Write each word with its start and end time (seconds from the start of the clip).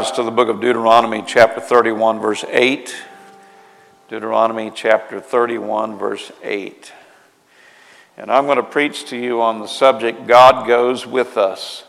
Bibles 0.00 0.16
to 0.16 0.22
the 0.22 0.30
book 0.30 0.48
of 0.48 0.62
Deuteronomy, 0.62 1.22
chapter 1.26 1.60
31, 1.60 2.20
verse 2.20 2.42
8. 2.48 2.96
Deuteronomy, 4.08 4.72
chapter 4.74 5.20
31, 5.20 5.98
verse 5.98 6.32
8. 6.42 6.90
And 8.16 8.32
I'm 8.32 8.46
going 8.46 8.56
to 8.56 8.62
preach 8.62 9.04
to 9.10 9.18
you 9.18 9.42
on 9.42 9.58
the 9.58 9.66
subject 9.66 10.26
God 10.26 10.66
goes 10.66 11.06
with 11.06 11.36
us. 11.36 11.84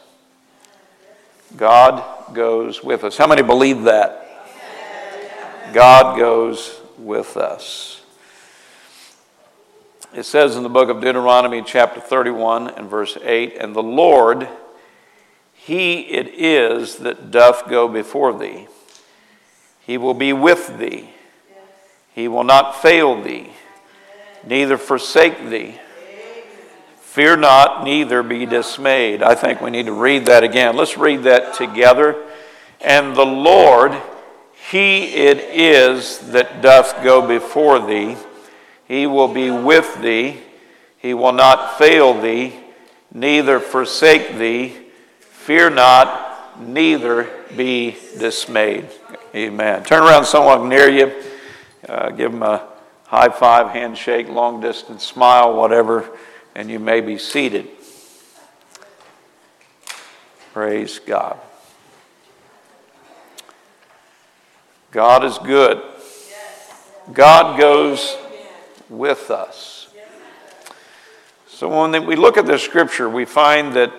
God 1.56 2.36
goes 2.36 2.84
with 2.84 3.06
us. 3.06 3.16
How 3.16 3.28
many 3.28 3.44
believe 3.44 3.84
that? 3.84 4.28
God 5.72 6.20
goes 6.20 6.82
with 6.98 7.38
us. 7.38 8.02
It 10.14 10.24
says 10.24 10.58
in 10.58 10.64
the 10.64 10.70
book 10.70 10.90
of 10.90 11.00
Deuteronomy, 11.00 11.64
chapter 11.66 12.02
31, 12.02 12.72
and 12.72 12.90
verse 12.90 13.18
8 13.24 13.56
And 13.56 13.74
the 13.74 13.82
Lord, 13.82 14.50
He 15.64 16.00
it 16.00 16.28
is 16.28 16.98
that 16.98 17.30
doth 17.30 17.70
go 17.70 17.88
before 17.88 18.38
thee. 18.38 18.68
He 19.86 19.98
will 19.98 20.16
be 20.16 20.34
with 20.34 20.80
thee. 20.80 21.10
He 22.16 22.28
will 22.28 22.44
not 22.44 22.82
fail 22.82 23.22
thee, 23.22 23.52
neither 24.44 24.78
forsake 24.78 25.50
thee. 25.50 25.76
Fear 27.00 27.38
not, 27.38 27.84
neither 27.84 28.24
be 28.24 28.46
dismayed. 28.46 29.22
I 29.22 29.36
think 29.36 29.62
we 29.62 29.70
need 29.70 29.86
to 29.86 29.94
read 29.94 30.26
that 30.26 30.44
again. 30.44 30.76
Let's 30.76 30.98
read 30.98 31.24
that 31.24 31.54
together. 31.54 32.16
And 32.80 33.16
the 33.16 33.26
Lord, 33.26 33.96
He 34.72 35.14
it 35.14 35.38
is 35.38 36.20
that 36.32 36.64
doth 36.64 37.04
go 37.04 37.28
before 37.28 37.86
thee. 37.86 38.18
He 38.88 39.06
will 39.06 39.28
be 39.28 39.52
with 39.52 40.02
thee. 40.02 40.40
He 40.98 41.14
will 41.14 41.34
not 41.34 41.78
fail 41.78 42.20
thee, 42.20 42.56
neither 43.14 43.60
forsake 43.60 44.38
thee. 44.38 44.81
Fear 45.42 45.72
not, 45.72 46.60
neither 46.60 47.30
be 47.56 47.98
dismayed. 48.18 48.88
Amen. 49.36 49.84
Turn 49.84 50.04
around 50.04 50.26
someone 50.26 50.70
near 50.70 50.90
you. 50.90 51.12
Uh, 51.88 52.10
give 52.12 52.32
them 52.32 52.44
a 52.44 52.68
high 53.06 53.30
five, 53.30 53.70
handshake, 53.72 54.30
long 54.30 54.62
distance 54.62 55.04
smile, 55.04 55.56
whatever 55.56 56.10
and 56.56 56.70
you 56.70 56.80
may 56.80 57.02
be 57.02 57.18
seated. 57.18 57.68
Praise 60.54 61.00
God. 61.00 61.40
God 64.92 65.24
is 65.24 65.38
good. 65.38 65.82
God 67.14 67.60
goes 67.60 68.18
with 68.90 69.32
us. 69.32 69.88
So 71.48 71.70
when 71.70 72.06
we 72.06 72.16
look 72.16 72.38
at 72.38 72.46
the 72.46 72.58
scripture, 72.58 73.10
we 73.10 73.24
find 73.24 73.74
that, 73.76 73.94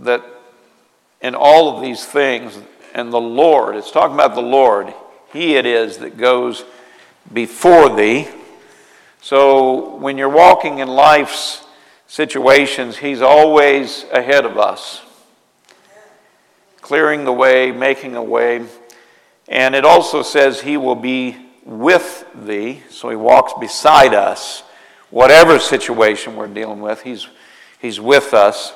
that 0.00 0.24
in 1.20 1.34
all 1.34 1.76
of 1.76 1.82
these 1.82 2.04
things, 2.04 2.58
and 2.94 3.12
the 3.12 3.20
Lord, 3.20 3.76
it's 3.76 3.90
talking 3.90 4.14
about 4.14 4.34
the 4.34 4.42
Lord, 4.42 4.92
He 5.32 5.56
it 5.56 5.66
is 5.66 5.98
that 5.98 6.16
goes 6.16 6.64
before 7.32 7.94
thee. 7.94 8.28
So 9.20 9.96
when 9.96 10.18
you're 10.18 10.28
walking 10.28 10.80
in 10.80 10.88
life's 10.88 11.64
situations, 12.06 12.96
He's 12.96 13.22
always 13.22 14.04
ahead 14.12 14.44
of 14.44 14.58
us, 14.58 15.02
clearing 16.80 17.24
the 17.24 17.32
way, 17.32 17.72
making 17.72 18.16
a 18.16 18.22
way. 18.22 18.66
And 19.48 19.74
it 19.74 19.84
also 19.84 20.22
says 20.22 20.60
He 20.60 20.76
will 20.76 20.96
be 20.96 21.36
with 21.64 22.26
thee, 22.34 22.82
so 22.90 23.08
He 23.08 23.16
walks 23.16 23.52
beside 23.58 24.12
us. 24.12 24.62
Whatever 25.10 25.58
situation 25.58 26.36
we're 26.36 26.48
dealing 26.48 26.80
with, 26.80 27.02
He's, 27.02 27.28
he's 27.80 28.00
with 28.00 28.34
us. 28.34 28.72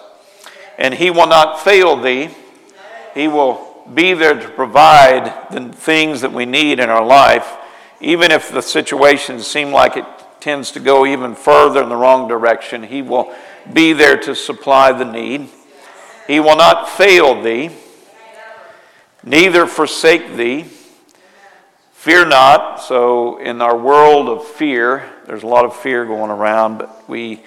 And 0.79 0.95
He 0.95 1.11
will 1.11 1.27
not 1.27 1.61
fail 1.61 1.97
thee. 1.97 2.31
He 3.15 3.29
will 3.29 3.67
be 3.93 4.15
there 4.15 4.35
to 4.39 4.49
provide 4.51 5.51
the 5.51 5.73
things 5.73 6.21
that 6.21 6.33
we 6.33 6.45
need 6.45 6.81
in 6.81 6.91
our 6.91 7.05
life, 7.05 7.57
even 8.01 8.31
if 8.31 8.51
the 8.51 8.63
situation 8.63 9.41
seems 9.41 9.73
like 9.73 9.97
it 9.97 10.05
tends 10.41 10.71
to 10.73 10.81
go 10.81 11.07
even 11.07 11.35
further 11.35 11.83
in 11.83 11.89
the 11.89 11.97
wrong 11.97 12.29
direction, 12.29 12.83
He 12.83 13.03
will 13.03 13.33
be 13.73 13.93
there 13.93 14.17
to 14.19 14.35
supply 14.35 14.93
the 14.93 15.05
need. 15.05 15.49
He 16.27 16.41
will 16.41 16.57
not 16.57 16.89
fail 16.89 17.41
thee, 17.41 17.71
neither 19.25 19.67
forsake 19.67 20.37
thee. 20.37 20.67
Fear 21.93 22.27
not. 22.27 22.81
So, 22.81 23.39
in 23.39 23.61
our 23.61 23.77
world 23.77 24.29
of 24.29 24.47
fear, 24.47 25.11
there's 25.27 25.43
a 25.43 25.49
lot 25.49 25.65
of 25.65 25.75
fear 25.75 26.05
going 26.05 26.31
around, 26.31 26.79
but 26.79 27.09
we, 27.09 27.43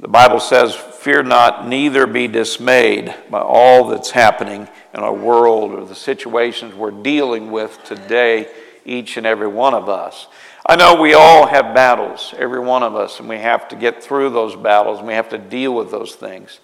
the 0.00 0.08
Bible 0.08 0.38
says, 0.38 0.76
fear 0.76 1.24
not, 1.24 1.66
neither 1.66 2.06
be 2.06 2.28
dismayed 2.28 3.12
by 3.30 3.40
all 3.40 3.88
that's 3.88 4.12
happening 4.12 4.68
in 4.94 5.00
our 5.00 5.12
world 5.12 5.72
or 5.72 5.84
the 5.84 5.94
situations 5.94 6.72
we're 6.72 6.92
dealing 6.92 7.50
with 7.50 7.82
today, 7.84 8.48
each 8.84 9.16
and 9.16 9.26
every 9.26 9.48
one 9.48 9.74
of 9.74 9.88
us. 9.88 10.28
I 10.64 10.76
know 10.76 11.00
we 11.00 11.14
all 11.14 11.48
have 11.48 11.74
battles, 11.74 12.32
every 12.38 12.60
one 12.60 12.84
of 12.84 12.94
us, 12.94 13.18
and 13.18 13.28
we 13.28 13.38
have 13.38 13.66
to 13.68 13.76
get 13.76 14.00
through 14.00 14.30
those 14.30 14.54
battles 14.54 14.98
and 14.98 15.08
we 15.08 15.14
have 15.14 15.30
to 15.30 15.38
deal 15.38 15.74
with 15.74 15.90
those 15.90 16.14
things. 16.14 16.60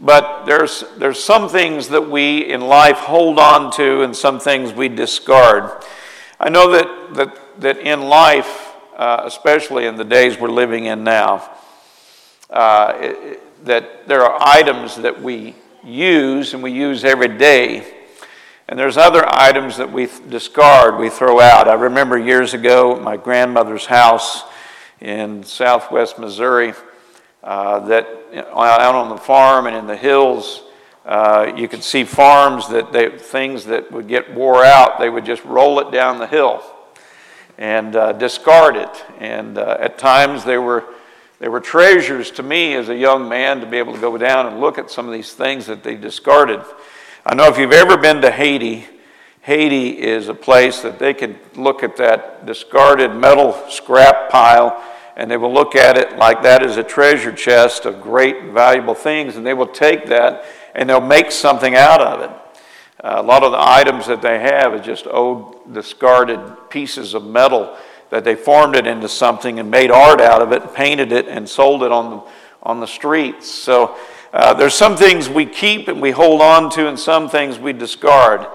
But 0.00 0.46
there's, 0.46 0.84
there's 0.96 1.22
some 1.22 1.50
things 1.50 1.88
that 1.88 2.10
we 2.10 2.50
in 2.50 2.62
life 2.62 2.96
hold 2.96 3.38
on 3.38 3.72
to 3.72 4.02
and 4.02 4.16
some 4.16 4.40
things 4.40 4.72
we 4.72 4.88
discard. 4.88 5.84
I 6.40 6.48
know 6.48 6.70
that, 6.72 7.14
that, 7.14 7.60
that 7.60 7.78
in 7.78 8.02
life, 8.02 8.72
uh, 8.96 9.22
especially 9.24 9.84
in 9.84 9.96
the 9.96 10.04
days 10.04 10.38
we're 10.38 10.48
living 10.48 10.86
in 10.86 11.04
now, 11.04 11.50
uh, 12.54 12.94
it, 12.98 13.66
that 13.66 14.08
there 14.08 14.22
are 14.22 14.38
items 14.40 14.96
that 14.96 15.22
we 15.22 15.54
use 15.84 16.54
and 16.54 16.62
we 16.62 16.72
use 16.72 17.04
every 17.04 17.36
day 17.36 17.94
and 18.66 18.78
there's 18.78 18.96
other 18.96 19.22
items 19.26 19.76
that 19.76 19.92
we 19.92 20.08
discard, 20.30 20.98
we 20.98 21.10
throw 21.10 21.38
out. 21.38 21.68
I 21.68 21.74
remember 21.74 22.16
years 22.16 22.54
ago 22.54 22.96
at 22.96 23.02
my 23.02 23.18
grandmother's 23.18 23.84
house 23.84 24.42
in 25.02 25.44
southwest 25.44 26.18
Missouri 26.18 26.72
uh, 27.42 27.80
that 27.80 28.08
out 28.32 28.94
on 28.94 29.10
the 29.10 29.18
farm 29.18 29.66
and 29.66 29.76
in 29.76 29.86
the 29.86 29.96
hills, 29.96 30.62
uh, 31.04 31.52
you 31.54 31.68
could 31.68 31.84
see 31.84 32.04
farms 32.04 32.66
that 32.70 32.90
they, 32.90 33.10
things 33.10 33.66
that 33.66 33.92
would 33.92 34.08
get 34.08 34.32
wore 34.32 34.64
out, 34.64 34.98
they 34.98 35.10
would 35.10 35.26
just 35.26 35.44
roll 35.44 35.78
it 35.80 35.92
down 35.92 36.18
the 36.18 36.26
hill 36.26 36.64
and 37.58 37.94
uh, 37.94 38.12
discard 38.14 38.76
it. 38.76 39.04
And 39.18 39.58
uh, 39.58 39.76
at 39.78 39.98
times 39.98 40.42
they 40.42 40.56
were, 40.56 40.86
they 41.44 41.50
were 41.50 41.60
treasures 41.60 42.30
to 42.30 42.42
me 42.42 42.72
as 42.72 42.88
a 42.88 42.96
young 42.96 43.28
man 43.28 43.60
to 43.60 43.66
be 43.66 43.76
able 43.76 43.92
to 43.92 44.00
go 44.00 44.16
down 44.16 44.46
and 44.46 44.60
look 44.60 44.78
at 44.78 44.90
some 44.90 45.04
of 45.06 45.12
these 45.12 45.34
things 45.34 45.66
that 45.66 45.82
they 45.82 45.94
discarded. 45.94 46.62
I 47.26 47.34
know 47.34 47.48
if 47.48 47.58
you've 47.58 47.70
ever 47.70 47.98
been 47.98 48.22
to 48.22 48.30
Haiti, 48.30 48.86
Haiti 49.42 49.90
is 49.90 50.28
a 50.28 50.34
place 50.34 50.80
that 50.80 50.98
they 50.98 51.12
can 51.12 51.38
look 51.54 51.82
at 51.82 51.98
that 51.98 52.46
discarded 52.46 53.14
metal 53.14 53.52
scrap 53.68 54.30
pile 54.30 54.82
and 55.18 55.30
they 55.30 55.36
will 55.36 55.52
look 55.52 55.76
at 55.76 55.98
it 55.98 56.16
like 56.16 56.42
that 56.44 56.62
is 56.62 56.78
a 56.78 56.82
treasure 56.82 57.30
chest 57.30 57.84
of 57.84 58.00
great 58.00 58.44
valuable 58.44 58.94
things 58.94 59.36
and 59.36 59.44
they 59.44 59.52
will 59.52 59.66
take 59.66 60.06
that 60.06 60.46
and 60.74 60.88
they'll 60.88 60.98
make 60.98 61.30
something 61.30 61.74
out 61.74 62.00
of 62.00 62.20
it. 62.22 62.30
Uh, 63.04 63.16
a 63.18 63.22
lot 63.22 63.42
of 63.42 63.52
the 63.52 63.60
items 63.60 64.06
that 64.06 64.22
they 64.22 64.38
have 64.38 64.72
is 64.72 64.80
just 64.80 65.06
old 65.06 65.74
discarded 65.74 66.40
pieces 66.70 67.12
of 67.12 67.22
metal 67.22 67.76
that 68.10 68.24
they 68.24 68.34
formed 68.34 68.76
it 68.76 68.86
into 68.86 69.08
something 69.08 69.58
and 69.58 69.70
made 69.70 69.90
art 69.90 70.20
out 70.20 70.42
of 70.42 70.52
it, 70.52 70.74
painted 70.74 71.12
it, 71.12 71.26
and 71.28 71.48
sold 71.48 71.82
it 71.82 71.92
on 71.92 72.10
the, 72.10 72.22
on 72.62 72.80
the 72.80 72.86
streets. 72.86 73.50
So 73.50 73.96
uh, 74.32 74.54
there's 74.54 74.74
some 74.74 74.96
things 74.96 75.28
we 75.28 75.46
keep 75.46 75.88
and 75.88 76.00
we 76.00 76.10
hold 76.10 76.40
on 76.40 76.70
to, 76.70 76.88
and 76.88 76.98
some 76.98 77.28
things 77.28 77.58
we 77.58 77.72
discard. 77.72 78.46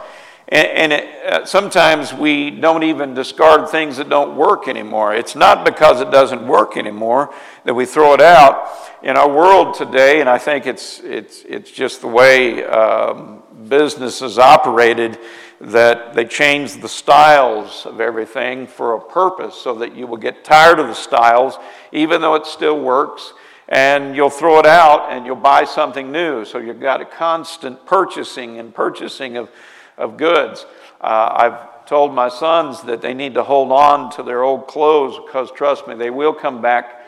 And, 0.50 0.68
and 0.68 0.94
it, 0.94 1.26
uh, 1.26 1.46
sometimes 1.46 2.14
we 2.14 2.50
don't 2.50 2.84
even 2.84 3.14
discard 3.14 3.70
things 3.70 3.98
that 3.98 4.10
don't 4.10 4.36
work 4.36 4.68
anymore. 4.68 5.14
It's 5.14 5.36
not 5.36 5.64
because 5.64 6.02
it 6.02 6.10
doesn't 6.10 6.48
work 6.48 6.76
anymore 6.76 7.34
that 7.66 7.74
we 7.74 7.86
throw 7.86 8.14
it 8.14 8.22
out. 8.22 8.68
In 9.02 9.16
our 9.16 9.30
world 9.30 9.76
today, 9.76 10.20
and 10.20 10.28
I 10.28 10.38
think 10.38 10.66
it's, 10.66 11.00
it's, 11.00 11.44
it's 11.48 11.72
just 11.72 12.02
the 12.02 12.08
way 12.08 12.66
um, 12.66 13.44
business 13.70 14.22
is 14.22 14.38
operated, 14.38 15.18
that 15.62 16.14
they 16.14 16.26
change 16.26 16.82
the 16.82 16.88
styles 16.88 17.86
of 17.86 18.00
everything 18.00 18.66
for 18.66 18.96
a 18.96 19.00
purpose 19.00 19.56
so 19.56 19.76
that 19.76 19.96
you 19.96 20.08
will 20.08 20.18
get 20.18 20.44
tired 20.44 20.80
of 20.80 20.88
the 20.88 20.94
styles, 20.94 21.58
even 21.92 22.22
though 22.22 22.36
it 22.36 22.46
still 22.46 22.80
works 22.80 23.34
and 23.70 24.16
you'll 24.16 24.32
throw 24.32 24.60
it 24.60 24.66
out 24.66 25.12
and 25.12 25.26
you'll 25.26 25.36
buy 25.36 25.64
something 25.64 26.12
new. 26.12 26.44
So 26.44 26.58
you've 26.58 26.82
got 26.82 27.02
a 27.02 27.06
constant 27.06 27.86
purchasing 27.86 28.58
and 28.58 28.74
purchasing 28.74 29.38
of, 29.38 29.50
of 29.98 30.18
goods. 30.18 30.66
Uh, 31.00 31.30
I've 31.36 31.86
told 31.86 32.14
my 32.14 32.30
sons 32.30 32.82
that 32.84 33.02
they 33.02 33.14
need 33.14 33.36
to 33.36 33.44
hold 33.44 33.72
on 33.72 34.12
to 34.14 34.24
their 34.24 34.44
old 34.44 34.68
clothes 34.68 35.20
because, 35.26 35.52
trust 35.52 35.88
me, 35.88 35.96
they 35.96 36.10
will 36.10 36.34
come 36.34 36.62
back 36.62 37.06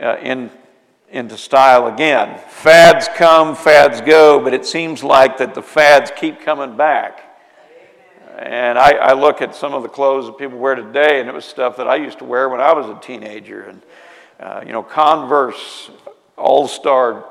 uh, 0.00 0.16
in, 0.22 0.50
into 1.10 1.38
style 1.38 1.86
again. 1.86 2.38
Fads 2.48 3.08
come, 3.16 3.56
fads 3.56 4.02
go, 4.02 4.38
but 4.38 4.52
it 4.52 4.66
seems 4.66 5.02
like 5.02 5.38
that 5.38 5.54
the 5.54 5.62
fads 5.62 6.12
keep 6.14 6.40
coming 6.40 6.76
back. 6.76 7.25
And 8.38 8.78
I, 8.78 8.92
I, 8.92 9.12
look 9.14 9.40
at 9.40 9.54
some 9.54 9.72
of 9.72 9.82
the 9.82 9.88
clothes 9.88 10.26
that 10.26 10.36
people 10.36 10.58
wear 10.58 10.74
today, 10.74 11.20
and 11.20 11.28
it 11.28 11.34
was 11.34 11.46
stuff 11.46 11.78
that 11.78 11.88
I 11.88 11.96
used 11.96 12.18
to 12.18 12.26
wear 12.26 12.50
when 12.50 12.60
I 12.60 12.74
was 12.74 12.86
a 12.86 13.00
teenager. 13.00 13.62
And, 13.62 13.82
uh, 14.38 14.62
you 14.66 14.72
know, 14.72 14.82
Converse, 14.82 15.90
All 16.36 16.68
Star, 16.68 17.24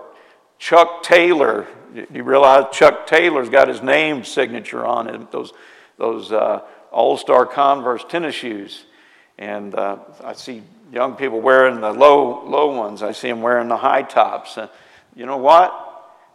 Chuck 0.58 1.04
Taylor. 1.04 1.68
You 2.12 2.24
realize 2.24 2.66
Chuck 2.72 3.06
Taylor's 3.06 3.50
got 3.50 3.68
his 3.68 3.84
name 3.84 4.24
signature 4.24 4.84
on 4.84 5.08
it, 5.08 5.32
those, 5.32 5.54
those 6.00 6.32
uh, 6.32 6.62
All 6.92 7.18
Star 7.18 7.46
Converse 7.46 8.04
tennis 8.10 8.34
shoes. 8.34 8.86
And 9.38 9.76
uh, 9.76 10.00
I 10.24 10.34
see 10.34 10.64
young 10.92 11.16
people 11.16 11.40
wearing 11.40 11.82
the 11.82 11.92
low, 11.92 12.44
low 12.48 12.76
ones, 12.76 13.04
I 13.04 13.12
see 13.12 13.28
them 13.28 13.44
wearing 13.44 13.68
the 13.68 13.78
high 13.78 14.02
tops. 14.02 14.58
Uh, 14.58 14.70
you 15.16 15.28
know 15.28 15.38
what? 15.38 15.85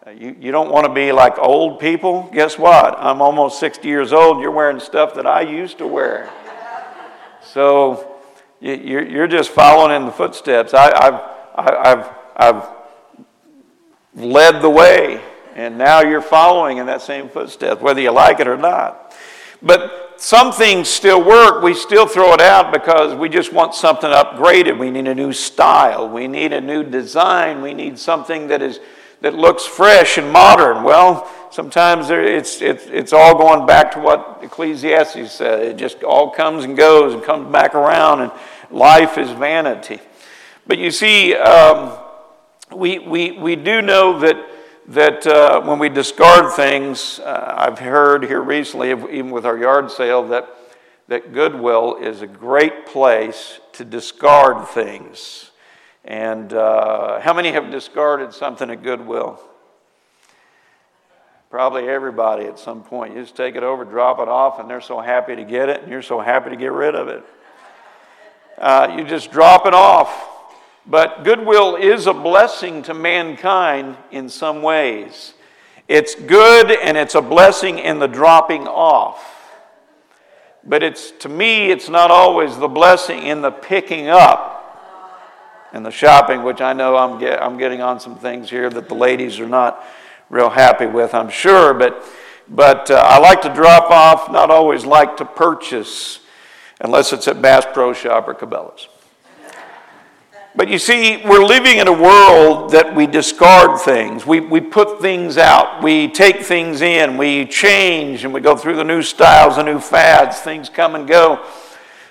Uh, 0.06 0.12
you, 0.12 0.35
you 0.41 0.50
don't 0.50 0.70
want 0.70 0.87
to 0.87 0.93
be 0.94 1.12
like 1.12 1.38
old 1.38 1.79
people? 1.79 2.31
Guess 2.32 2.56
what? 2.56 2.97
I'm 2.99 3.20
almost 3.20 3.61
60 3.61 3.87
years 3.87 4.14
old. 4.14 4.41
You're 4.41 4.50
wearing 4.50 4.81
stuff 4.81 5.12
that 5.17 5.26
I 5.26 5.43
used 5.43 5.76
to 5.76 5.87
wear. 5.87 6.31
So 7.43 8.19
you're, 8.61 9.06
you're 9.06 9.26
just 9.26 9.50
following 9.50 9.94
in 9.94 10.06
the 10.06 10.12
footsteps. 10.12 10.73
I, 10.73 10.91
I've, 10.91 11.20
I've, 11.76 12.14
I've 12.35 12.69
led 14.14 14.62
the 14.62 14.70
way, 14.70 15.20
and 15.55 15.76
now 15.76 16.00
you're 16.00 16.23
following 16.23 16.79
in 16.79 16.87
that 16.87 17.03
same 17.03 17.29
footsteps, 17.29 17.82
whether 17.82 18.00
you 18.00 18.11
like 18.11 18.41
it 18.41 18.49
or 18.49 18.56
not. 18.56 19.14
But 19.61 20.14
some 20.17 20.50
things 20.50 20.88
still 20.88 21.23
work. 21.23 21.62
We 21.62 21.75
still 21.75 22.06
throw 22.06 22.32
it 22.32 22.41
out 22.41 22.73
because 22.73 23.14
we 23.14 23.29
just 23.29 23.53
want 23.53 23.75
something 23.75 24.11
upgraded. 24.11 24.79
We 24.79 24.91
need 24.91 25.08
a 25.08 25.14
new 25.14 25.35
style. 25.35 26.08
We 26.08 26.26
need 26.26 26.55
a 26.55 26.61
new 26.62 26.85
design. 26.85 27.61
We 27.61 27.75
need 27.75 27.99
something 27.99 28.49
that 28.49 28.62
is 28.62 28.81
that 29.20 29.34
looks 29.34 29.67
fresh 29.67 30.19
and 30.19 30.31
modern. 30.31 30.82
Well, 30.82 31.31
sometimes 31.50 32.11
it's, 32.11 32.62
it's, 32.62 32.87
it's 32.87 33.12
all 33.12 33.37
going 33.37 33.67
back 33.67 33.93
to 33.93 34.00
what 34.00 34.40
Ecclesiastes 34.43 35.32
said. 35.32 35.62
It 35.62 35.76
just 35.76 36.02
all 36.02 36.31
comes 36.31 36.64
and 36.64 36.76
goes 36.76 37.14
and 37.14 37.22
comes 37.22 37.50
back 37.52 37.75
around, 37.75 38.22
and 38.22 38.32
life 38.70 39.19
is 39.19 39.31
vanity. 39.31 40.00
But 40.67 40.78
you 40.78 40.90
see, 40.90 41.34
um, 41.34 41.99
we, 42.75 42.99
we, 42.99 43.32
we 43.32 43.56
do 43.56 43.82
know 43.82 44.20
that, 44.20 44.37
that 44.88 45.26
uh, 45.26 45.61
when 45.62 45.78
we 45.78 45.88
discard 45.88 46.52
things, 46.55 47.19
uh, 47.20 47.55
I've 47.56 47.78
heard 47.78 48.25
here 48.25 48.40
recently, 48.40 48.90
even 48.90 49.31
with 49.31 49.44
our 49.44 49.58
yard 49.58 49.90
sale, 49.90 50.26
that, 50.28 50.49
that 51.08 51.32
Goodwill 51.32 51.96
is 51.96 52.22
a 52.22 52.26
great 52.26 52.87
place 52.87 53.58
to 53.72 53.84
discard 53.84 54.69
things. 54.69 55.50
And 56.05 56.52
uh, 56.52 57.20
how 57.20 57.35
many 57.35 57.52
have 57.52 57.70
discarded 57.70 58.32
something 58.32 58.70
at 58.70 58.82
Goodwill? 58.82 59.41
Probably 61.50 61.88
everybody 61.88 62.47
at 62.47 62.58
some 62.58 62.82
point. 62.82 63.14
You 63.14 63.23
just 63.23 63.37
take 63.37 63.56
it 63.56 63.62
over, 63.62 63.85
drop 63.85 64.20
it 64.20 64.29
off, 64.29 64.61
and 64.61 64.70
they're 64.70 64.81
so 64.81 65.00
happy 65.00 65.35
to 65.37 65.44
get 65.44 65.69
it, 65.69 65.82
and 65.82 65.91
you're 65.91 66.00
so 66.00 66.20
happy 66.20 66.50
to 66.50 66.56
get 66.56 66.73
rid 66.73 66.94
of 66.94 67.08
it. 67.08 67.25
Uh, 68.56 68.94
you 68.97 69.05
just 69.05 69.32
drop 69.32 69.67
it 69.67 69.75
off. 69.75 70.29
But 70.87 71.25
goodwill 71.25 71.76
is 71.76 72.06
a 72.06 72.14
blessing 72.14 72.82
to 72.85 72.94
mankind 72.94 73.96
in 74.11 74.29
some 74.29 74.62
ways. 74.62 75.35
It's 75.88 76.14
good 76.14 76.70
and 76.70 76.96
it's 76.96 77.14
a 77.14 77.20
blessing 77.20 77.79
in 77.79 77.99
the 77.99 78.06
dropping 78.06 78.67
off. 78.67 79.26
But 80.64 80.82
it's 80.82 81.11
to 81.12 81.29
me, 81.29 81.70
it's 81.70 81.88
not 81.88 82.11
always 82.11 82.56
the 82.56 82.69
blessing 82.69 83.25
in 83.25 83.43
the 83.43 83.50
picking 83.50 84.08
up 84.08 84.59
and 85.72 85.84
the 85.84 85.90
shopping, 85.90 86.43
which 86.43 86.61
I 86.61 86.72
know 86.72 86.96
I'm, 86.96 87.19
get, 87.19 87.43
I'm 87.43 87.56
getting 87.56 87.81
on 87.81 88.00
some 88.00 88.17
things 88.17 88.50
here 88.50 88.69
that 88.70 88.88
the 88.88 88.94
ladies 88.94 89.38
are 89.38 89.49
not 89.49 89.84
real 90.28 90.50
happy 90.50 90.87
with, 90.87 91.14
I'm 91.14 91.31
sure. 91.31 91.75
But, 91.75 92.05
but 92.49 92.90
uh, 92.90 93.02
I 93.05 93.19
like 93.19 93.43
to 93.43 93.55
drop 93.55 93.90
off, 93.90 94.31
not 94.31 94.50
always 94.50 94.84
like 94.84 95.17
to 95.19 95.25
purchase, 95.25 96.20
unless 96.81 97.12
it's 97.12 97.28
at 97.28 97.40
Bass 97.40 97.67
Pro 97.72 97.93
Shop 97.93 98.26
or 98.26 98.34
Cabela's. 98.34 98.88
But 100.56 100.69
you 100.69 100.78
see, 100.78 101.22
we're 101.25 101.44
living 101.44 101.78
in 101.78 101.87
a 101.87 101.93
world 101.93 102.72
that 102.72 102.93
we 102.96 103.06
discard 103.06 103.81
things. 103.81 104.26
We, 104.26 104.40
we 104.40 104.61
put 104.61 105.00
things 105.00 105.38
out. 105.38 105.81
We 105.81 106.08
take 106.08 106.40
things 106.40 106.81
in. 106.81 107.17
We 107.17 107.46
change 107.46 108.25
and 108.25 108.34
we 108.34 108.40
go 108.40 108.56
through 108.56 108.75
the 108.75 108.84
new 108.84 109.00
styles, 109.00 109.56
the 109.56 109.62
new 109.62 109.78
fads. 109.78 110.40
Things 110.40 110.69
come 110.69 110.96
and 110.96 111.06
go. 111.06 111.46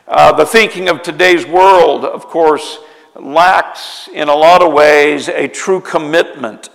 Uh, 0.07 0.31
the 0.31 0.45
thinking 0.45 0.88
of 0.88 1.03
today's 1.03 1.45
world, 1.45 2.06
of 2.06 2.27
course, 2.27 2.79
lacks 3.15 4.09
in 4.13 4.29
a 4.29 4.35
lot 4.35 4.61
of 4.61 4.73
ways 4.73 5.27
a 5.29 5.47
true 5.47 5.81
commitment. 5.81 6.69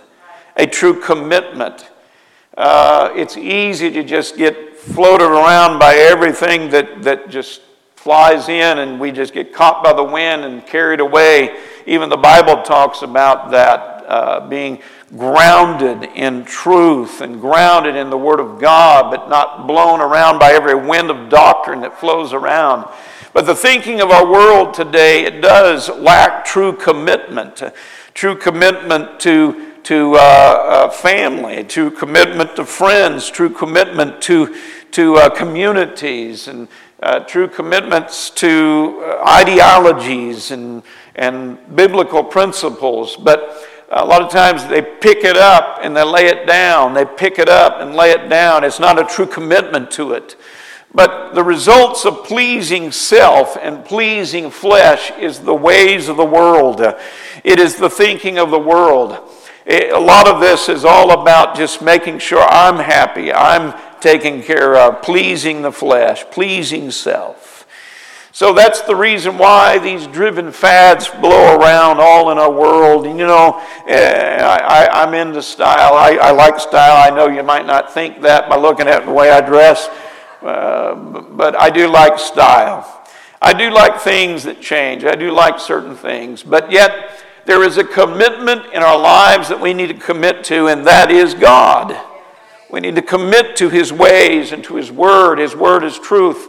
A 0.57 0.65
true 0.65 1.01
commitment. 1.01 1.89
Uh, 2.57 3.11
it's 3.15 3.35
easy 3.35 3.91
to 3.91 4.03
just 4.03 4.37
get 4.37 4.77
floated 4.77 5.25
around 5.25 5.79
by 5.79 5.95
everything 5.95 6.69
that, 6.69 7.03
that 7.03 7.29
just 7.29 7.61
flies 7.95 8.47
in 8.49 8.77
and 8.77 8.99
we 8.99 9.11
just 9.11 9.33
get 9.33 9.53
caught 9.53 9.83
by 9.83 9.91
the 9.91 10.03
wind 10.03 10.45
and 10.45 10.65
carried 10.65 10.99
away. 10.99 11.57
Even 11.85 12.07
the 12.07 12.15
Bible 12.15 12.61
talks 12.61 13.01
about 13.01 13.51
that 13.51 14.05
uh, 14.07 14.47
being 14.47 14.79
grounded 15.17 16.03
in 16.15 16.45
truth 16.45 17.21
and 17.21 17.41
grounded 17.41 17.95
in 17.95 18.09
the 18.09 18.17
Word 18.17 18.39
of 18.39 18.59
God, 18.59 19.09
but 19.09 19.27
not 19.29 19.67
blown 19.67 20.01
around 20.01 20.39
by 20.39 20.51
every 20.51 20.75
wind 20.75 21.09
of 21.09 21.29
doctrine 21.29 21.81
that 21.81 21.99
flows 21.99 22.31
around. 22.31 22.87
But 23.35 23.47
the 23.47 23.53
thinking 23.53 23.99
of 23.99 24.11
our 24.11 24.25
world 24.25 24.73
today, 24.73 25.25
it 25.25 25.41
does 25.41 25.89
lack 25.89 26.45
true 26.45 26.71
commitment, 26.71 27.61
true 28.13 28.37
commitment 28.37 29.19
to, 29.19 29.73
to 29.83 30.15
uh, 30.15 30.17
uh, 30.17 30.89
family, 30.89 31.65
true 31.65 31.91
commitment 31.91 32.55
to 32.55 32.63
friends, 32.63 33.29
true 33.29 33.49
commitment 33.49 34.21
to, 34.21 34.55
to 34.91 35.17
uh, 35.17 35.29
communities, 35.29 36.47
and 36.47 36.69
uh, 37.03 37.19
true 37.25 37.49
commitments 37.49 38.29
to 38.29 39.03
uh, 39.05 39.25
ideologies 39.27 40.51
and, 40.51 40.81
and 41.15 41.57
biblical 41.75 42.23
principles. 42.23 43.17
But 43.17 43.67
a 43.91 44.05
lot 44.05 44.21
of 44.21 44.31
times 44.31 44.65
they 44.65 44.81
pick 44.81 45.25
it 45.25 45.35
up 45.35 45.79
and 45.81 45.93
they 45.93 46.05
lay 46.05 46.27
it 46.27 46.47
down. 46.47 46.93
They 46.93 47.03
pick 47.03 47.37
it 47.37 47.49
up 47.49 47.81
and 47.81 47.95
lay 47.95 48.11
it 48.11 48.29
down. 48.29 48.63
It's 48.63 48.79
not 48.79 48.97
a 48.97 49.03
true 49.03 49.27
commitment 49.27 49.91
to 49.91 50.13
it. 50.13 50.37
But 50.95 51.35
the 51.35 51.43
results 51.43 52.05
of 52.05 52.23
pleasing 52.23 52.93
self 52.93 53.57
and 53.61 53.83
pleasing 53.83 54.49
flesh 54.49 55.11
is 55.19 55.41
the 55.41 55.53
ways 55.53 56.07
of 56.07 56.15
the 56.15 56.25
world. 56.25 56.79
It 57.43 57.59
is 57.59 57.75
the 57.75 57.89
thinking 57.89 58.39
of 58.39 58.49
the 58.49 58.59
world. 58.59 59.19
A 59.67 59.99
lot 59.99 60.29
of 60.29 60.39
this 60.39 60.69
is 60.69 60.85
all 60.85 61.11
about 61.11 61.57
just 61.57 61.81
making 61.81 62.19
sure 62.19 62.41
I'm 62.41 62.77
happy, 62.77 63.33
I'm 63.33 63.73
taken 63.99 64.41
care 64.41 64.77
of, 64.77 65.01
pleasing 65.01 65.63
the 65.63 65.71
flesh, 65.71 66.23
pleasing 66.31 66.91
self. 66.91 67.67
So 68.31 68.53
that's 68.53 68.81
the 68.81 68.95
reason 68.95 69.37
why 69.37 69.79
these 69.79 70.07
driven 70.07 70.51
fads 70.51 71.09
blow 71.09 71.57
around 71.57 71.99
all 71.99 72.31
in 72.31 72.37
our 72.37 72.51
world. 72.51 73.05
And 73.05 73.17
you 73.17 73.25
know, 73.25 73.61
eh, 73.87 74.37
I, 74.43 75.03
am 75.03 75.13
into 75.13 75.41
style. 75.41 75.93
I, 75.93 76.17
I 76.21 76.31
like 76.31 76.59
style. 76.59 77.11
I 77.11 77.15
know 77.15 77.27
you 77.27 77.43
might 77.43 77.65
not 77.65 77.93
think 77.93 78.21
that 78.21 78.49
by 78.49 78.57
looking 78.57 78.87
at 78.87 79.05
the 79.05 79.11
way 79.11 79.31
I 79.31 79.41
dress. 79.41 79.89
Uh, 80.45 80.93
but 80.93 81.59
I 81.59 81.71
do 81.71 81.87
like 81.87 82.19
style. 82.19 83.03
I 83.41 83.53
do 83.53 83.71
like 83.71 83.99
things 83.99 84.43
that 84.43 84.61
change. 84.61 85.03
I 85.03 85.15
do 85.15 85.31
like 85.31 85.59
certain 85.59 85.95
things. 85.95 86.43
But 86.43 86.71
yet, 86.71 87.23
there 87.45 87.63
is 87.63 87.77
a 87.77 87.83
commitment 87.83 88.73
in 88.73 88.83
our 88.83 88.97
lives 88.97 89.49
that 89.49 89.59
we 89.59 89.73
need 89.73 89.87
to 89.87 89.95
commit 89.95 90.43
to, 90.45 90.67
and 90.67 90.85
that 90.85 91.09
is 91.09 91.33
God. 91.33 91.99
We 92.71 92.79
need 92.79 92.95
to 92.95 93.01
commit 93.01 93.55
to 93.57 93.69
His 93.69 93.91
ways 93.91 94.51
and 94.51 94.63
to 94.65 94.75
His 94.75 94.91
Word. 94.91 95.39
His 95.39 95.55
Word 95.55 95.83
is 95.83 95.97
truth. 95.97 96.47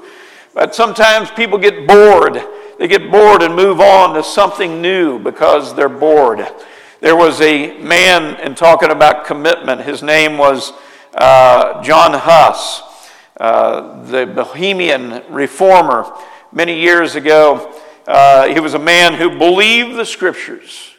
But 0.53 0.75
sometimes 0.75 1.31
people 1.31 1.59
get 1.59 1.87
bored. 1.87 2.39
They 2.79 2.89
get 2.89 3.11
bored 3.11 3.43
and 3.43 3.55
move 3.55 3.81
on 3.81 4.15
to 4.15 4.23
something 4.23 4.83
new 4.83 5.19
because 5.19 5.75
they're 5.75 5.89
bored. 5.89 6.47
There 7.01 7.17
was 7.17 7.41
a 7.41 7.79
man, 7.79 8.39
in 8.41 8.55
talking 8.55 8.91
about 8.91 9.25
commitment, 9.25 9.83
his 9.83 10.03
name 10.03 10.37
was 10.37 10.73
uh, 11.15 11.83
John 11.83 12.13
Huss. 12.13 12.83
Uh, 13.39 14.03
the 14.05 14.25
Bohemian 14.25 15.23
reformer 15.29 16.11
many 16.53 16.81
years 16.81 17.17
ago. 17.17 17.71
Uh, 18.07 18.47
he 18.47 18.61
was 18.61 18.73
a 18.73 18.79
man 18.79 19.13
who 19.13 19.37
believed 19.37 19.97
the 19.97 20.07
scriptures 20.07 20.95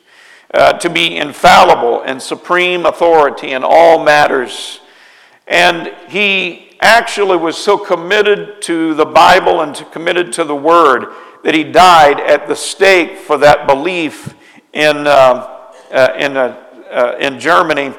uh, 0.54 0.74
to 0.74 0.88
be 0.88 1.18
infallible 1.18 2.04
and 2.04 2.22
supreme 2.22 2.86
authority 2.86 3.54
in 3.54 3.64
all 3.64 4.04
matters. 4.04 4.82
And 5.48 5.92
he 6.10 6.78
actually 6.80 7.38
was 7.38 7.58
so 7.58 7.76
committed 7.76 8.62
to 8.64 8.94
the 8.94 9.06
Bible 9.06 9.62
and 9.62 9.74
to, 9.74 9.86
committed 9.86 10.32
to 10.34 10.44
the 10.44 10.56
Word 10.56 11.08
that 11.44 11.56
he 11.56 11.64
died 11.64 12.20
at 12.20 12.48
the 12.48 12.56
stake 12.56 13.18
for 13.18 13.40
that 13.40 13.66
belief 13.66 14.36
in, 14.74 15.08
uh, 15.08 15.72
uh, 15.92 16.14
in, 16.20 17.34
in 17.34 17.40
Germany 17.40 17.96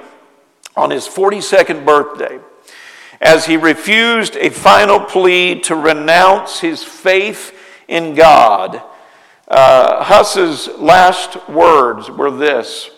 on 0.76 0.90
his 0.90 1.09
42nd 1.09 1.85
birthday. 1.85 2.38
As 3.20 3.46
he 3.46 3.56
refused 3.56 4.37
a 4.37 4.50
final 4.50 5.00
plea 5.00 5.60
to 5.60 5.75
renounce 5.75 6.60
his 6.60 6.82
faith 6.82 7.54
in 7.88 8.14
God. 8.14 8.82
Uh, 9.48 10.04
Huss's 10.04 10.68
last 10.78 11.48
words 11.48 12.10
were 12.10 12.30
this 12.30 12.90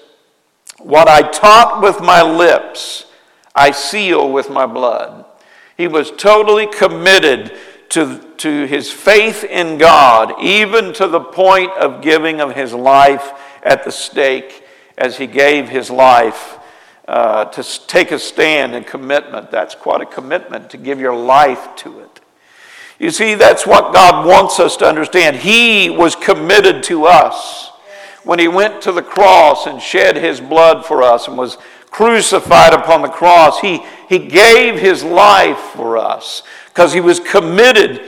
What 0.79 1.09
I 1.09 1.23
taught 1.23 1.83
with 1.83 2.01
my 2.01 2.23
lips, 2.23 3.07
I 3.55 3.71
seal 3.71 4.31
with 4.31 4.51
my 4.51 4.67
blood. 4.67 5.25
He 5.77 5.89
was 5.89 6.11
totally 6.11 6.67
committed 6.67 7.57
to, 7.91 8.21
to 8.39 8.67
his 8.67 8.91
faith 8.91 9.45
in 9.45 9.79
God, 9.79 10.35
even 10.41 10.93
to 10.95 11.07
the 11.07 11.21
point 11.21 11.73
of 11.73 12.03
giving 12.03 12.41
of 12.41 12.55
his 12.55 12.75
life 12.75 13.33
at 13.63 13.85
the 13.85 13.93
stake 13.93 14.65
as 14.99 15.17
he 15.17 15.27
gave 15.27 15.69
his 15.69 15.91
life 15.91 16.60
uh, 17.11 17.45
to 17.47 17.87
take 17.89 18.13
a 18.13 18.19
stand 18.21 18.73
and 18.73 18.87
commitment. 18.87 19.51
That's 19.51 19.75
quite 19.75 20.01
a 20.01 20.07
commitment 20.07 20.71
to 20.71 20.77
give 20.77 21.01
your 21.01 21.17
life 21.17 21.75
to 21.79 21.99
it. 21.99 22.21
You 23.01 23.11
see, 23.11 23.35
that's 23.35 23.67
what 23.67 23.93
God 23.93 24.25
wants 24.25 24.61
us 24.61 24.77
to 24.77 24.87
understand. 24.87 25.35
He 25.35 25.91
was 25.91 26.15
committed 26.15 26.85
to 26.85 27.07
us 27.07 27.73
when 28.23 28.39
he 28.39 28.47
went 28.47 28.81
to 28.83 28.93
the 28.93 29.03
cross 29.03 29.67
and 29.67 29.83
shed 29.83 30.15
his 30.15 30.41
blood 30.41 30.87
for 30.87 31.03
us 31.03 31.27
and 31.27 31.37
was 31.37 31.59
crucified 31.87 32.75
upon 32.75 33.03
the 33.03 33.09
cross. 33.09 33.59
He, 33.59 33.83
he 34.09 34.21
gave 34.21 34.79
his 34.79 35.03
life 35.03 35.59
for 35.59 35.99
us 35.99 36.45
because 36.69 36.93
he 36.93 37.01
was 37.01 37.19
committed 37.19 38.03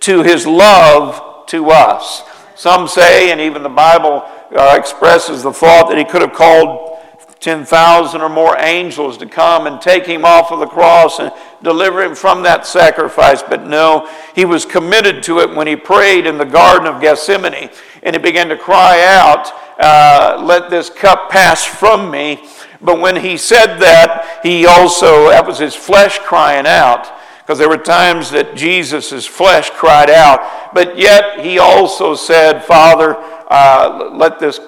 to 0.00 0.22
his 0.22 0.46
love 0.46 1.44
to 1.48 1.68
us. 1.70 2.22
Some 2.54 2.88
say, 2.88 3.32
and 3.32 3.40
even 3.42 3.62
the 3.62 3.68
Bible 3.68 4.24
uh, 4.56 4.76
expresses 4.78 5.42
the 5.42 5.52
thought 5.52 5.90
that 5.90 5.98
he 5.98 6.04
could 6.04 6.22
have 6.22 6.32
called 6.32 6.95
10,000 7.40 8.20
or 8.20 8.28
more 8.28 8.56
angels 8.58 9.18
to 9.18 9.26
come 9.26 9.66
and 9.66 9.80
take 9.80 10.06
him 10.06 10.24
off 10.24 10.50
of 10.50 10.58
the 10.58 10.66
cross 10.66 11.18
and 11.18 11.30
deliver 11.62 12.02
him 12.02 12.14
from 12.14 12.42
that 12.42 12.66
sacrifice. 12.66 13.42
But 13.42 13.66
no, 13.66 14.10
he 14.34 14.44
was 14.44 14.64
committed 14.64 15.22
to 15.24 15.40
it 15.40 15.54
when 15.54 15.66
he 15.66 15.76
prayed 15.76 16.26
in 16.26 16.38
the 16.38 16.44
Garden 16.44 16.86
of 16.86 17.00
Gethsemane 17.00 17.70
and 18.02 18.14
he 18.14 18.20
began 18.20 18.48
to 18.48 18.56
cry 18.56 19.04
out, 19.04 19.52
uh, 19.78 20.42
Let 20.42 20.70
this 20.70 20.88
cup 20.88 21.30
pass 21.30 21.64
from 21.64 22.10
me. 22.10 22.44
But 22.80 23.00
when 23.00 23.16
he 23.16 23.36
said 23.36 23.76
that, 23.78 24.40
he 24.42 24.66
also, 24.66 25.30
that 25.30 25.46
was 25.46 25.58
his 25.58 25.74
flesh 25.74 26.18
crying 26.18 26.66
out 26.66 27.12
because 27.46 27.60
there 27.60 27.68
were 27.68 27.78
times 27.78 28.32
that 28.32 28.56
Jesus' 28.56 29.24
flesh 29.24 29.70
cried 29.70 30.10
out, 30.10 30.74
but 30.74 30.98
yet 30.98 31.44
he 31.44 31.60
also 31.60 32.16
said, 32.16 32.64
Father, 32.64 33.14
uh, 33.48 34.10
let 34.14 34.40
this 34.40 34.58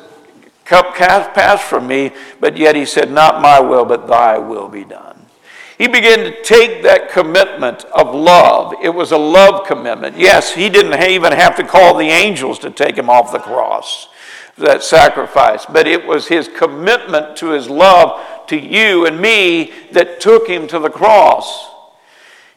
cup 0.68 0.94
pass 0.94 1.62
from 1.62 1.87
me, 1.87 2.12
but 2.40 2.56
yet 2.56 2.76
he 2.76 2.84
said, 2.84 3.10
Not 3.10 3.40
my 3.40 3.58
will, 3.58 3.84
but 3.84 4.06
thy 4.06 4.38
will 4.38 4.68
be 4.68 4.84
done. 4.84 5.26
He 5.78 5.87
began 5.87 6.18
to 6.18 6.42
take 6.42 6.82
that 6.82 7.10
commitment 7.10 7.84
of 7.87 8.14
love. 8.14 8.75
It 8.82 8.90
was 8.90 9.12
a 9.12 9.16
love 9.16 9.66
commitment. 9.66 10.18
Yes, 10.18 10.52
he 10.52 10.68
didn't 10.68 11.00
even 11.08 11.32
have 11.32 11.56
to 11.56 11.64
call 11.64 11.96
the 11.96 12.08
angels 12.08 12.58
to 12.60 12.70
take 12.70 12.96
him 12.96 13.08
off 13.08 13.32
the 13.32 13.38
cross, 13.38 14.08
that 14.56 14.82
sacrifice, 14.82 15.64
but 15.66 15.87
it 15.87 16.04
was 16.04 16.26
his 16.26 16.48
commitment 16.48 17.37
to 17.37 17.50
his 17.50 17.70
love 17.70 18.20
to 18.48 18.58
you 18.58 19.06
and 19.06 19.20
me 19.20 19.72
that 19.92 20.20
took 20.20 20.48
him 20.48 20.66
to 20.66 20.80
the 20.80 20.90
cross. 20.90 21.67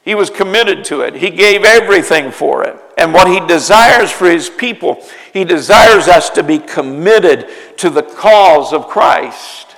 He 0.04 0.16
was 0.16 0.30
committed 0.30 0.84
to 0.86 1.02
it. 1.02 1.16
He 1.16 1.30
gave 1.30 1.64
everything 1.64 2.32
for 2.32 2.64
it. 2.64 2.76
And 2.98 3.14
what 3.14 3.28
he 3.28 3.40
desires 3.46 4.12
for 4.12 4.30
his 4.30 4.50
people, 4.50 5.04
he 5.32 5.44
desires 5.44 6.08
us 6.08 6.30
to 6.32 6.44
be 6.44 6.58
committed 6.58 7.48
to 7.78 7.90
the 7.90 8.04
cause 8.04 8.74
of 8.74 8.88
Christ. 8.88 9.76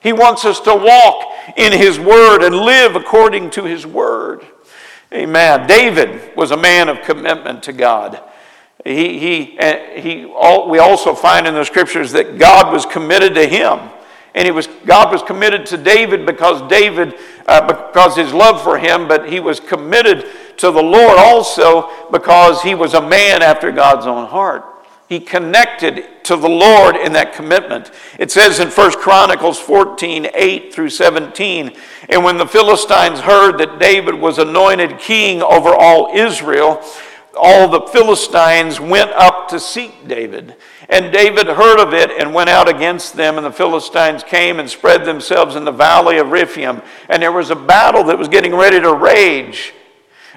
He 0.00 0.14
wants 0.14 0.46
us 0.46 0.60
to 0.60 0.74
walk 0.74 1.26
in 1.56 1.72
his 1.72 1.98
word 1.98 2.42
and 2.42 2.54
live 2.56 2.96
according 2.96 3.50
to 3.50 3.64
his 3.64 3.86
word. 3.86 4.46
Amen. 5.12 5.66
David 5.66 6.34
was 6.36 6.52
a 6.52 6.56
man 6.56 6.88
of 6.88 7.02
commitment 7.02 7.62
to 7.64 7.72
God. 7.72 8.22
He, 8.84 9.18
he, 9.18 9.58
eh, 9.58 10.00
he, 10.00 10.24
all, 10.24 10.70
we 10.70 10.78
also 10.78 11.14
find 11.14 11.46
in 11.46 11.52
the 11.52 11.64
scriptures 11.64 12.12
that 12.12 12.38
God 12.38 12.72
was 12.72 12.86
committed 12.86 13.34
to 13.34 13.46
him. 13.46 13.78
And 14.34 14.44
he 14.44 14.52
was, 14.52 14.68
God 14.86 15.12
was 15.12 15.22
committed 15.22 15.66
to 15.66 15.76
David 15.76 16.24
because 16.24 16.68
David, 16.68 17.14
uh, 17.46 17.66
because 17.66 18.16
his 18.16 18.32
love 18.32 18.62
for 18.62 18.78
him, 18.78 19.08
but 19.08 19.28
he 19.28 19.40
was 19.40 19.58
committed 19.58 20.26
to 20.58 20.70
the 20.70 20.82
Lord 20.82 21.18
also 21.18 21.90
because 22.10 22.62
he 22.62 22.74
was 22.74 22.94
a 22.94 23.00
man 23.00 23.42
after 23.42 23.72
God's 23.72 24.06
own 24.06 24.26
heart. 24.26 24.64
He 25.08 25.18
connected 25.18 26.22
to 26.22 26.36
the 26.36 26.48
Lord 26.48 26.94
in 26.94 27.12
that 27.14 27.32
commitment. 27.32 27.90
It 28.20 28.30
says 28.30 28.60
in 28.60 28.68
1 28.68 28.92
Chronicles 28.92 29.58
14, 29.58 30.28
8 30.32 30.72
through 30.72 30.90
17, 30.90 31.76
and 32.08 32.22
when 32.22 32.38
the 32.38 32.46
Philistines 32.46 33.18
heard 33.18 33.58
that 33.58 33.80
David 33.80 34.14
was 34.14 34.38
anointed 34.38 35.00
king 35.00 35.42
over 35.42 35.74
all 35.74 36.16
Israel, 36.16 36.80
all 37.38 37.68
the 37.68 37.82
Philistines 37.88 38.80
went 38.80 39.10
up 39.12 39.48
to 39.48 39.60
seek 39.60 40.08
David. 40.08 40.56
And 40.88 41.12
David 41.12 41.46
heard 41.46 41.78
of 41.80 41.94
it 41.94 42.10
and 42.10 42.34
went 42.34 42.50
out 42.50 42.68
against 42.68 43.14
them, 43.14 43.36
and 43.36 43.46
the 43.46 43.52
Philistines 43.52 44.22
came 44.22 44.58
and 44.58 44.68
spread 44.68 45.04
themselves 45.04 45.54
in 45.54 45.64
the 45.64 45.72
valley 45.72 46.18
of 46.18 46.30
Rephaim. 46.30 46.82
And 47.08 47.22
there 47.22 47.32
was 47.32 47.50
a 47.50 47.56
battle 47.56 48.04
that 48.04 48.18
was 48.18 48.28
getting 48.28 48.54
ready 48.54 48.80
to 48.80 48.92
rage. 48.92 49.72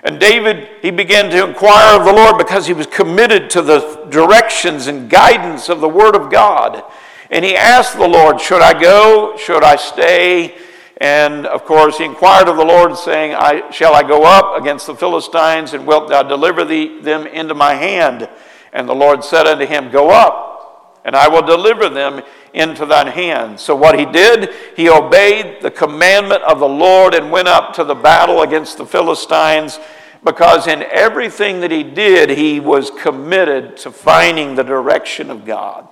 And 0.04 0.20
David, 0.20 0.68
he 0.82 0.92
began 0.92 1.32
to 1.32 1.48
inquire 1.48 2.00
of 2.00 2.06
the 2.06 2.14
Lord 2.14 2.38
because 2.38 2.68
he 2.68 2.74
was 2.74 2.88
committed 2.88 3.50
to 3.52 3.62
the 3.62 4.06
directions 4.10 4.88
and 4.88 5.10
guidance 5.10 5.70
of 5.70 5.80
the 5.80 5.90
Word 5.90 6.16
of 6.16 6.30
God. 6.30 6.84
And 7.32 7.44
he 7.44 7.56
asked 7.56 7.98
the 7.98 8.08
Lord, 8.08 8.40
Should 8.40 8.62
I 8.62 8.80
go? 8.80 9.38
Should 9.38 9.64
I 9.64 9.78
stay? 9.78 10.56
And 10.98 11.46
of 11.48 11.66
course, 11.66 11.98
he 11.98 12.06
inquired 12.06 12.48
of 12.48 12.58
the 12.58 12.66
Lord, 12.66 12.96
saying, 12.96 13.34
I, 13.34 13.72
Shall 13.72 13.96
I 13.96 14.04
go 14.04 14.24
up 14.24 14.62
against 14.62 14.88
the 14.88 14.96
Philistines, 14.96 15.74
and 15.74 15.88
wilt 15.88 16.10
thou 16.10 16.24
deliver 16.24 16.64
thee, 16.64 17.00
them 17.02 17.26
into 17.28 17.56
my 17.56 17.74
hand? 17.74 18.30
And 18.72 18.88
the 18.88 18.96
Lord 18.96 19.24
said 19.24 19.48
unto 19.48 19.66
him, 19.66 19.90
Go 19.92 20.10
up, 20.10 21.02
and 21.04 21.16
I 21.16 21.28
will 21.28 21.42
deliver 21.42 21.90
them 21.90 22.22
into 22.54 22.86
thine 22.86 23.08
hand. 23.08 23.60
So 23.60 23.76
what 23.76 23.98
he 23.98 24.06
did, 24.06 24.54
he 24.76 24.90
obeyed 24.90 25.62
the 25.62 25.72
commandment 25.72 26.44
of 26.44 26.60
the 26.60 26.68
Lord 26.68 27.16
and 27.16 27.32
went 27.32 27.48
up 27.48 27.74
to 27.74 27.84
the 27.84 27.96
battle 27.96 28.42
against 28.42 28.78
the 28.78 28.86
Philistines 28.86 29.80
because 30.24 30.68
in 30.68 30.84
everything 30.84 31.60
that 31.62 31.72
he 31.72 31.84
did, 31.84 32.30
he 32.30 32.60
was 32.60 32.92
committed 32.92 33.78
to 33.78 33.92
finding 33.92 34.56
the 34.56 34.64
direction 34.64 35.30
of 35.30 35.46
God. 35.46 35.88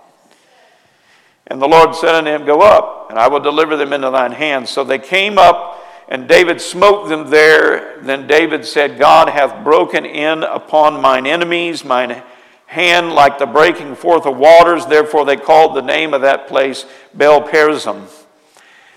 And 1.51 1.61
the 1.61 1.67
Lord 1.67 1.93
said 1.93 2.15
unto 2.15 2.31
him, 2.31 2.45
Go 2.45 2.61
up, 2.61 3.07
and 3.09 3.19
I 3.19 3.27
will 3.27 3.41
deliver 3.41 3.75
them 3.75 3.91
into 3.91 4.09
thine 4.09 4.31
hand. 4.31 4.69
So 4.69 4.85
they 4.85 4.97
came 4.97 5.37
up, 5.37 5.85
and 6.07 6.25
David 6.25 6.61
smote 6.61 7.09
them 7.09 7.29
there. 7.29 8.01
Then 8.01 8.25
David 8.25 8.65
said, 8.65 8.97
God 8.97 9.27
hath 9.27 9.61
broken 9.61 10.05
in 10.05 10.43
upon 10.43 11.01
mine 11.01 11.27
enemies, 11.27 11.83
mine 11.83 12.23
hand 12.67 13.11
like 13.11 13.37
the 13.37 13.45
breaking 13.45 13.95
forth 13.95 14.25
of 14.25 14.37
waters. 14.37 14.85
Therefore, 14.85 15.25
they 15.25 15.35
called 15.35 15.75
the 15.75 15.81
name 15.81 16.13
of 16.13 16.21
that 16.21 16.47
place 16.47 16.85
Baal 17.13 17.41
Perazim. 17.41 18.07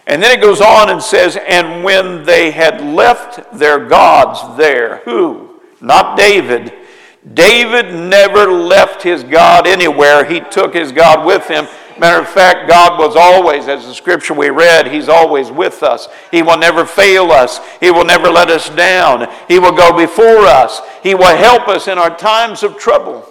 And 0.06 0.22
then 0.22 0.38
it 0.38 0.40
goes 0.40 0.60
on 0.60 0.90
and 0.90 1.02
says, 1.02 1.36
And 1.36 1.82
when 1.82 2.22
they 2.22 2.52
had 2.52 2.80
left 2.80 3.58
their 3.58 3.84
gods 3.84 4.56
there, 4.56 4.98
who? 4.98 5.60
Not 5.80 6.16
David. 6.16 6.72
David 7.32 7.92
never 7.94 8.52
left 8.52 9.02
his 9.02 9.24
God 9.24 9.66
anywhere. 9.66 10.24
He 10.24 10.38
took 10.38 10.72
his 10.74 10.92
God 10.92 11.26
with 11.26 11.48
him. 11.48 11.66
Matter 11.98 12.20
of 12.20 12.28
fact, 12.28 12.68
God 12.68 12.98
was 12.98 13.16
always, 13.16 13.68
as 13.68 13.86
the 13.86 13.94
scripture 13.94 14.34
we 14.34 14.50
read, 14.50 14.86
He's 14.86 15.08
always 15.08 15.50
with 15.50 15.82
us. 15.82 16.08
He 16.30 16.42
will 16.42 16.58
never 16.58 16.84
fail 16.84 17.30
us. 17.30 17.60
He 17.80 17.90
will 17.90 18.04
never 18.04 18.28
let 18.28 18.50
us 18.50 18.68
down. 18.70 19.32
He 19.48 19.58
will 19.58 19.72
go 19.72 19.96
before 19.96 20.46
us. 20.46 20.80
He 21.02 21.14
will 21.14 21.36
help 21.36 21.68
us 21.68 21.88
in 21.88 21.98
our 21.98 22.16
times 22.16 22.62
of 22.62 22.78
trouble. 22.78 23.28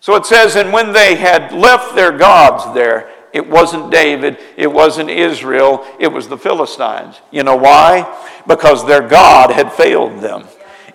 So 0.00 0.14
it 0.14 0.26
says, 0.26 0.56
and 0.56 0.72
when 0.72 0.92
they 0.92 1.16
had 1.16 1.52
left 1.52 1.94
their 1.94 2.12
gods 2.12 2.72
there, 2.74 3.10
it 3.32 3.48
wasn't 3.48 3.90
David, 3.90 4.38
it 4.56 4.70
wasn't 4.72 5.10
Israel, 5.10 5.86
it 5.98 6.08
was 6.08 6.28
the 6.28 6.38
Philistines. 6.38 7.20
You 7.30 7.42
know 7.42 7.56
why? 7.56 8.06
Because 8.46 8.86
their 8.86 9.06
God 9.06 9.50
had 9.50 9.72
failed 9.72 10.20
them. 10.20 10.46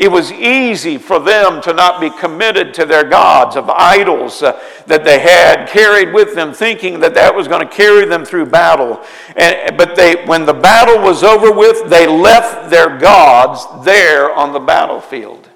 It 0.04 0.12
was 0.12 0.34
easy 0.34 0.98
for 0.98 1.18
them 1.18 1.62
to 1.62 1.72
not 1.72 2.02
be 2.02 2.10
committed 2.10 2.74
to 2.74 2.86
their 2.86 3.06
gods 3.06 3.56
of 3.56 3.70
idols 3.70 4.44
uh, 4.44 4.62
that 4.86 5.06
they 5.06 5.20
had 5.20 5.70
carried 5.70 6.14
with 6.14 6.36
them, 6.36 6.54
thinking 6.54 7.00
that 7.00 7.14
that 7.14 7.34
was 7.34 7.48
going 7.48 7.66
to 7.66 7.74
carry 7.74 8.04
them 8.04 8.26
through 8.26 8.48
battle. 8.48 9.02
And, 9.38 9.78
but 9.78 9.96
they, 9.96 10.26
when 10.26 10.46
the 10.46 10.54
battle 10.54 11.02
was 11.02 11.24
over 11.24 11.54
with, 11.54 11.90
they 11.90 12.06
left 12.06 12.70
their 12.70 12.98
gods 12.98 13.66
there 13.86 14.36
on 14.36 14.52
the 14.52 14.60
battlefield. 14.60 15.48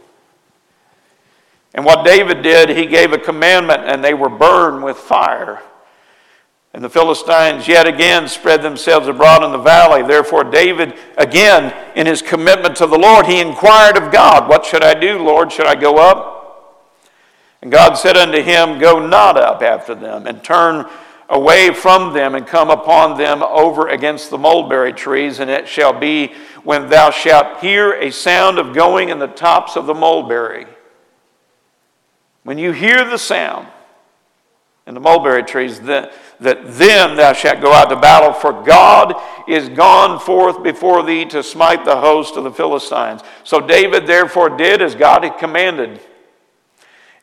And 1.74 1.84
what 1.84 2.06
David 2.06 2.42
did, 2.42 2.70
he 2.70 2.86
gave 2.86 3.12
a 3.12 3.18
commandment, 3.18 3.82
and 3.84 4.01
they 4.01 4.13
were 4.13 4.30
burned 4.30 4.82
with 4.82 4.96
fire. 4.96 5.62
And 6.78 6.84
the 6.84 6.90
Philistines 6.92 7.68
yet 7.68 7.88
again 7.88 8.28
spread 8.28 8.62
themselves 8.62 9.08
abroad 9.08 9.44
in 9.44 9.52
the 9.52 9.58
valley. 9.58 10.04
Therefore, 10.04 10.44
David, 10.44 10.94
again, 11.18 11.74
in 11.96 12.06
his 12.06 12.22
commitment 12.22 12.76
to 12.76 12.86
the 12.86 13.00
Lord, 13.00 13.26
he 13.26 13.40
inquired 13.40 13.98
of 13.98 14.12
God, 14.12 14.48
What 14.48 14.64
should 14.64 14.84
I 14.84 14.94
do, 14.94 15.18
Lord? 15.18 15.52
Should 15.52 15.66
I 15.66 15.74
go 15.74 15.98
up? 15.98 16.86
And 17.64 17.72
God 17.72 17.96
said 17.96 18.16
unto 18.16 18.44
him, 18.44 18.78
Go 18.78 19.04
not 19.04 19.38
up 19.38 19.64
after 19.64 19.96
them, 19.96 20.28
and 20.28 20.44
turn 20.44 20.86
away 21.30 21.74
from 21.74 22.14
them 22.14 22.36
and 22.36 22.46
come 22.46 22.70
upon 22.70 23.18
them 23.18 23.42
over 23.42 23.88
against 23.88 24.30
the 24.30 24.38
mulberry 24.38 24.94
trees. 24.94 25.40
And 25.40 25.50
it 25.50 25.68
shall 25.68 26.00
be 26.00 26.36
when 26.64 26.90
thou 26.90 27.10
shalt 27.10 27.60
hear 27.60 27.94
a 27.94 28.12
sound 28.12 28.60
of 28.60 28.76
going 28.76 29.10
in 29.10 29.18
the 29.18 29.26
tops 29.26 29.78
of 29.78 29.88
the 29.88 29.96
mulberry. 29.96 30.68
When 32.44 32.60
you 32.60 32.72
hear 32.72 33.04
the 33.04 33.18
sound 33.18 33.68
in 34.88 34.94
the 34.94 35.00
mulberry 35.00 35.44
trees, 35.44 35.82
that, 35.82 36.13
that 36.39 36.60
then 36.65 37.17
thou 37.17 37.34
shalt 37.34 37.62
go 37.62 37.74
out 37.74 37.89
to 37.89 37.96
battle, 37.96 38.34
for 38.34 38.63
God 38.63 39.22
is 39.48 39.70
gone 39.70 40.20
forth 40.20 40.63
before 40.63 41.03
thee 41.03 41.25
to 41.25 41.44
smite 41.44 41.86
the 41.86 41.98
host 41.98 42.38
of 42.38 42.46
the 42.46 42.51
Philistines. 42.51 43.22
So 43.44 43.60
David 43.60 44.08
therefore 44.08 44.50
did 44.50 44.82
as 44.82 44.96
God 44.96 45.24
had 45.24 45.38
commanded. 45.38 46.00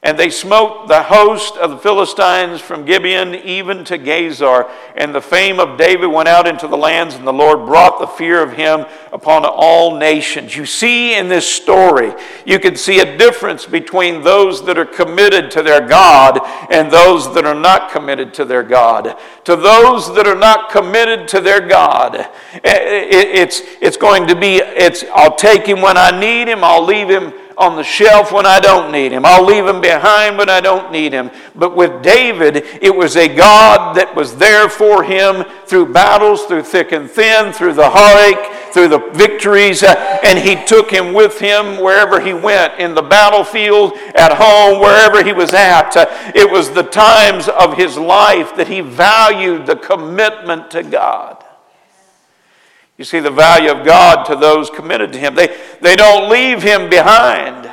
And 0.05 0.19
they 0.19 0.29
smote 0.29 0.87
the 0.87 1.03
host 1.03 1.57
of 1.57 1.71
the 1.71 1.79
Philistines 1.79 2.61
from 2.61 2.85
Gibeon 2.85 3.35
even 3.37 3.85
to 3.85 3.99
Gezer. 3.99 4.71
And 4.97 5.15
the 5.15 5.23
fame 5.23 5.59
of 5.59 5.79
David 5.79 6.09
went 6.09 6.29
out 6.29 6.47
into 6.47 6.69
the 6.69 6.77
lands, 6.77 7.15
and 7.15 7.27
the 7.27 7.33
Lord 7.33 7.65
brought 7.65 7.99
the 7.99 8.07
fear 8.07 8.43
of 8.43 8.53
him 8.53 8.85
upon 9.13 9.47
all 9.47 9.97
nations. 9.97 10.55
You 10.55 10.67
see 10.67 11.15
in 11.15 11.29
this 11.29 11.51
story, 11.51 12.13
you 12.45 12.59
can 12.59 12.77
see 12.77 13.01
a 13.01 13.17
difference 13.17 13.65
between 13.65 14.23
those 14.23 14.63
that 14.67 14.77
are 14.77 14.85
committed 14.85 15.51
to 15.53 15.63
their 15.63 15.81
God 15.89 16.39
and 16.71 16.91
those 16.91 17.33
that 17.35 17.47
are 17.47 17.55
not 17.55 17.91
committed 17.91 18.35
to 18.35 18.45
their 18.45 18.63
God. 18.63 19.17
To 19.45 19.57
those 19.57 20.15
that 20.15 20.27
are 20.27 20.37
not 20.37 20.69
committed 20.69 21.29
to 21.29 21.41
their 21.41 21.67
God, 21.67 22.17
eh, 22.17 22.29
eh, 22.63 23.09
it's, 23.11 23.63
it's 23.81 23.97
going 23.97 24.27
to 24.27 24.37
be, 24.37 24.57
it's, 24.57 25.03
I'll 25.15 25.35
take 25.35 25.67
him 25.67 25.81
when 25.81 25.97
I 25.97 26.11
need 26.11 26.47
him, 26.47 26.63
I'll 26.63 26.85
leave 26.85 27.09
him 27.09 27.33
on 27.57 27.77
the 27.77 27.83
shelf 27.83 28.33
when 28.33 28.47
I 28.47 28.61
don't 28.61 28.91
need 28.91 29.13
him. 29.13 29.25
I'll 29.25 29.45
leave 29.45 29.67
him 29.67 29.81
behind 29.81 30.39
when 30.39 30.49
I 30.49 30.61
don't 30.61 30.91
need 30.91 31.13
him. 31.13 31.31
But 31.55 31.77
with 31.77 32.03
David, 32.03 32.57
it 32.83 32.95
was 32.95 33.17
a 33.17 33.29
God 33.29 33.95
that 33.97 34.15
was 34.15 34.37
there 34.37 34.69
for 34.69 35.05
him 35.05 35.45
through 35.67 35.93
battles, 35.93 36.45
through 36.45 36.65
thick 36.65 36.93
and 36.93 37.09
thin, 37.09 37.53
through 37.53 37.75
the 37.75 37.89
heartache, 37.89 38.73
through 38.73 38.89
the 38.89 39.11
victories, 39.15 39.83
uh, 39.83 39.95
and 40.25 40.39
he 40.39 40.57
took 40.65 40.91
him 40.91 41.13
with 41.13 41.39
him 41.39 41.81
wherever 41.81 42.21
he 42.21 42.35
went 42.35 42.79
in 42.81 42.95
the 42.95 43.03
battlefield, 43.03 43.93
at 44.17 44.33
home, 44.33 44.81
wherever 44.81 45.25
he 45.25 45.33
was 45.33 45.55
at. 45.55 45.97
Uh, 45.97 46.07
it 46.35 46.51
was 46.51 46.73
the 46.73 46.83
times 46.83 47.49
of 47.49 47.77
his 47.77 47.97
life 47.97 48.57
that 48.57 48.67
he 48.67 48.81
valued 48.81 49.67
the 49.67 49.77
commitment 49.77 50.71
to 50.73 50.83
God. 50.83 51.44
You 52.97 53.05
see 53.05 53.21
the 53.21 53.31
value 53.31 53.73
of 53.73 53.85
God 53.85 54.25
to 54.25 54.37
those 54.37 54.71
committed 54.71 55.13
to 55.13 55.19
Him. 55.19 55.35
They, 55.35 55.57
they 55.81 55.97
don't 55.97 56.31
leave 56.31 56.63
Him 56.63 56.89
behind 56.89 57.71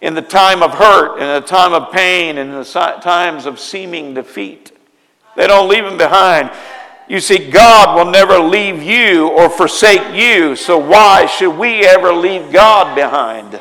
in 0.00 0.14
the 0.14 0.22
time 0.22 0.62
of 0.62 0.72
hurt, 0.74 1.18
in 1.18 1.26
the 1.26 1.46
time 1.46 1.72
of 1.72 1.92
pain, 1.92 2.38
in 2.38 2.52
the 2.52 2.64
times 3.02 3.46
of 3.46 3.58
seeming 3.58 4.14
defeat. 4.14 4.72
They 5.36 5.46
don't 5.46 5.68
leave 5.68 5.84
Him 5.84 5.98
behind. 5.98 6.50
You 7.08 7.20
see, 7.20 7.50
God 7.50 7.96
will 7.96 8.10
never 8.10 8.38
leave 8.38 8.82
you 8.82 9.28
or 9.28 9.48
forsake 9.48 10.14
you, 10.14 10.56
so 10.56 10.78
why 10.78 11.26
should 11.26 11.56
we 11.56 11.84
ever 11.84 12.12
leave 12.12 12.52
God 12.52 12.94
behind? 12.94 13.60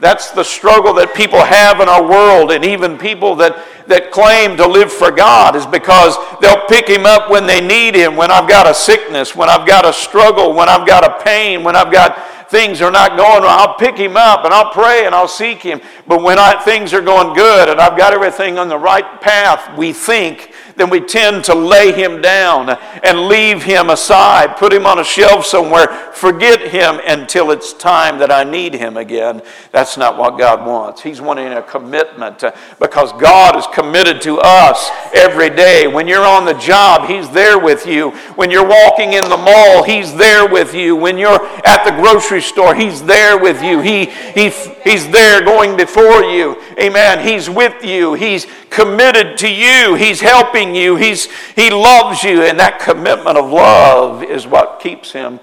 That's 0.00 0.30
the 0.30 0.42
struggle 0.42 0.94
that 0.94 1.14
people 1.14 1.38
have 1.38 1.80
in 1.80 1.88
our 1.88 2.02
world, 2.02 2.50
and 2.50 2.64
even 2.64 2.98
people 2.98 3.36
that 3.36 3.56
that 3.92 4.10
claim 4.10 4.56
to 4.56 4.66
live 4.66 4.90
for 4.90 5.10
God 5.10 5.54
is 5.54 5.66
because 5.66 6.16
they'll 6.40 6.66
pick 6.66 6.88
Him 6.88 7.04
up 7.04 7.30
when 7.30 7.46
they 7.46 7.60
need 7.60 7.94
Him, 7.94 8.16
when 8.16 8.30
I've 8.30 8.48
got 8.48 8.66
a 8.66 8.74
sickness, 8.74 9.36
when 9.36 9.48
I've 9.48 9.66
got 9.66 9.84
a 9.84 9.92
struggle, 9.92 10.54
when 10.54 10.68
I've 10.68 10.86
got 10.86 11.04
a 11.04 11.22
pain, 11.22 11.62
when 11.62 11.76
I've 11.76 11.92
got 11.92 12.18
things 12.52 12.82
are 12.82 12.90
not 12.90 13.16
going 13.16 13.42
well. 13.42 13.58
I'll 13.58 13.76
pick 13.76 13.96
Him 13.96 14.16
up 14.16 14.44
and 14.44 14.52
I'll 14.52 14.72
pray 14.72 15.06
and 15.06 15.14
I'll 15.14 15.26
seek 15.26 15.62
Him. 15.62 15.80
But 16.06 16.22
when 16.22 16.38
I, 16.38 16.62
things 16.62 16.92
are 16.92 17.00
going 17.00 17.34
good 17.34 17.68
and 17.68 17.80
I've 17.80 17.96
got 17.96 18.12
everything 18.12 18.58
on 18.58 18.68
the 18.68 18.78
right 18.78 19.20
path, 19.20 19.76
we 19.76 19.92
think 19.92 20.52
then 20.76 20.90
we 20.90 21.00
tend 21.00 21.44
to 21.44 21.54
lay 21.54 21.92
him 21.92 22.20
down 22.20 22.70
and 23.02 23.28
leave 23.28 23.62
him 23.62 23.90
aside, 23.90 24.56
put 24.56 24.72
him 24.72 24.86
on 24.86 24.98
a 24.98 25.04
shelf 25.04 25.44
somewhere, 25.46 25.88
forget 26.12 26.60
him 26.60 27.00
until 27.06 27.50
it's 27.50 27.72
time 27.72 28.18
that 28.18 28.30
I 28.30 28.44
need 28.44 28.74
him 28.74 28.96
again. 28.96 29.42
That's 29.70 29.96
not 29.96 30.18
what 30.18 30.38
God 30.38 30.66
wants. 30.66 31.02
He's 31.02 31.20
wanting 31.20 31.52
a 31.52 31.62
commitment 31.62 32.44
uh, 32.44 32.52
because 32.78 33.12
God 33.14 33.56
is 33.56 33.66
committed 33.74 34.20
to 34.22 34.38
us 34.38 34.90
every 35.14 35.50
day. 35.50 35.86
When 35.86 36.06
you're 36.06 36.26
on 36.26 36.44
the 36.44 36.54
job, 36.54 37.08
He's 37.08 37.28
there 37.30 37.58
with 37.58 37.86
you. 37.86 38.10
When 38.36 38.50
you're 38.50 38.68
walking 38.68 39.14
in 39.14 39.24
the 39.24 39.36
mall, 39.36 39.82
He's 39.82 40.14
there 40.14 40.48
with 40.48 40.74
you. 40.74 40.94
When 40.96 41.18
you're 41.18 41.44
at 41.66 41.84
the 41.84 41.90
grocery 41.90 42.40
store, 42.40 42.74
He's 42.74 43.02
there 43.02 43.38
with 43.38 43.62
you. 43.62 43.80
He, 43.80 44.06
he, 44.06 44.50
he's 44.84 45.08
there 45.10 45.44
going 45.44 45.76
before 45.76 46.22
you. 46.24 46.60
Amen. 46.78 47.26
He's 47.26 47.48
with 47.50 47.84
you. 47.84 48.14
He's 48.14 48.46
committed 48.70 49.36
to 49.38 49.48
you. 49.48 49.94
He's 49.94 50.20
helping 50.20 50.61
you. 50.74 50.96
He's, 50.96 51.28
he 51.54 51.70
loves 51.70 52.22
you. 52.22 52.42
And 52.42 52.58
that 52.58 52.78
commitment 52.78 53.36
of 53.36 53.50
love 53.50 54.22
is 54.22 54.46
what 54.46 54.80
keeps 54.80 55.12
him 55.12 55.40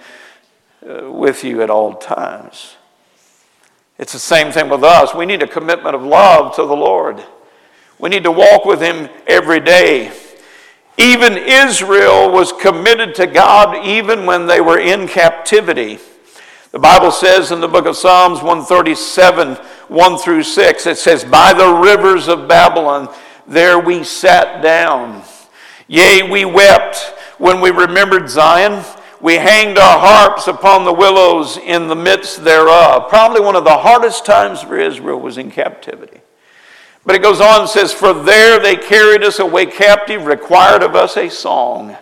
uh, 0.87 1.11
with 1.11 1.43
you 1.43 1.61
at 1.61 1.69
all 1.69 1.93
times. 1.95 2.75
It's 3.97 4.13
the 4.13 4.19
same 4.19 4.51
thing 4.51 4.69
with 4.69 4.83
us. 4.83 5.13
We 5.13 5.25
need 5.25 5.43
a 5.43 5.47
commitment 5.47 5.95
of 5.95 6.03
love 6.03 6.55
to 6.55 6.61
the 6.61 6.75
Lord. 6.75 7.21
We 7.99 8.09
need 8.09 8.23
to 8.23 8.31
walk 8.31 8.63
with 8.63 8.81
him 8.81 9.09
every 9.27 9.59
day. 9.59 10.13
Even 10.97 11.37
Israel 11.37 12.31
was 12.31 12.53
committed 12.53 13.13
to 13.15 13.27
God 13.27 13.85
even 13.85 14.25
when 14.25 14.47
they 14.47 14.61
were 14.61 14.79
in 14.79 15.07
captivity. 15.07 15.99
The 16.71 16.79
Bible 16.79 17.11
says 17.11 17.51
in 17.51 17.61
the 17.61 17.67
book 17.67 17.85
of 17.85 17.97
Psalms 17.97 18.43
137, 18.43 19.55
1 19.55 20.17
through 20.19 20.43
6, 20.43 20.85
it 20.85 20.97
says, 20.97 21.25
By 21.25 21.51
the 21.51 21.73
rivers 21.73 22.27
of 22.27 22.47
Babylon, 22.47 23.13
there 23.49 23.79
we 23.79 24.03
sat 24.03 24.61
down. 24.61 25.23
Yea, 25.87 26.21
we 26.21 26.45
wept 26.45 27.15
when 27.39 27.61
we 27.61 27.71
remembered 27.71 28.29
Zion. 28.29 28.83
We 29.21 29.35
hanged 29.35 29.79
our 29.79 29.99
harps 29.99 30.47
upon 30.47 30.85
the 30.85 30.93
willows 30.93 31.57
in 31.57 31.87
the 31.87 31.95
midst 31.95 32.43
thereof. 32.43 33.09
Probably 33.09 33.41
one 33.41 33.55
of 33.55 33.63
the 33.63 33.77
hardest 33.77 34.23
times 34.23 34.61
for 34.61 34.77
Israel 34.77 35.19
was 35.19 35.39
in 35.39 35.49
captivity. 35.49 36.21
But 37.05 37.15
it 37.15 37.23
goes 37.23 37.41
on 37.41 37.61
and 37.61 37.69
says, 37.69 37.91
For 37.91 38.13
there 38.13 38.59
they 38.59 38.75
carried 38.75 39.23
us 39.23 39.39
away 39.39 39.65
captive, 39.65 40.25
required 40.25 40.83
of 40.83 40.95
us 40.95 41.17
a 41.17 41.27
song. 41.27 41.97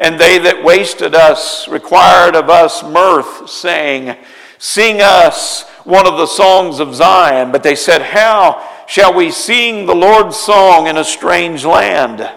And 0.00 0.20
they 0.20 0.38
that 0.38 0.64
wasted 0.64 1.14
us 1.14 1.68
required 1.68 2.34
of 2.34 2.50
us 2.50 2.82
mirth, 2.82 3.48
saying, 3.48 4.16
Sing 4.58 5.00
us 5.00 5.62
one 5.84 6.06
of 6.06 6.18
the 6.18 6.26
songs 6.26 6.80
of 6.80 6.94
Zion. 6.94 7.52
But 7.52 7.62
they 7.62 7.76
said, 7.76 8.02
How 8.02 8.75
shall 8.86 9.14
we 9.14 9.30
sing 9.30 9.86
the 9.86 9.94
Lord's 9.94 10.36
song 10.36 10.86
in 10.86 10.96
a 10.96 11.04
strange 11.04 11.64
land? 11.64 12.28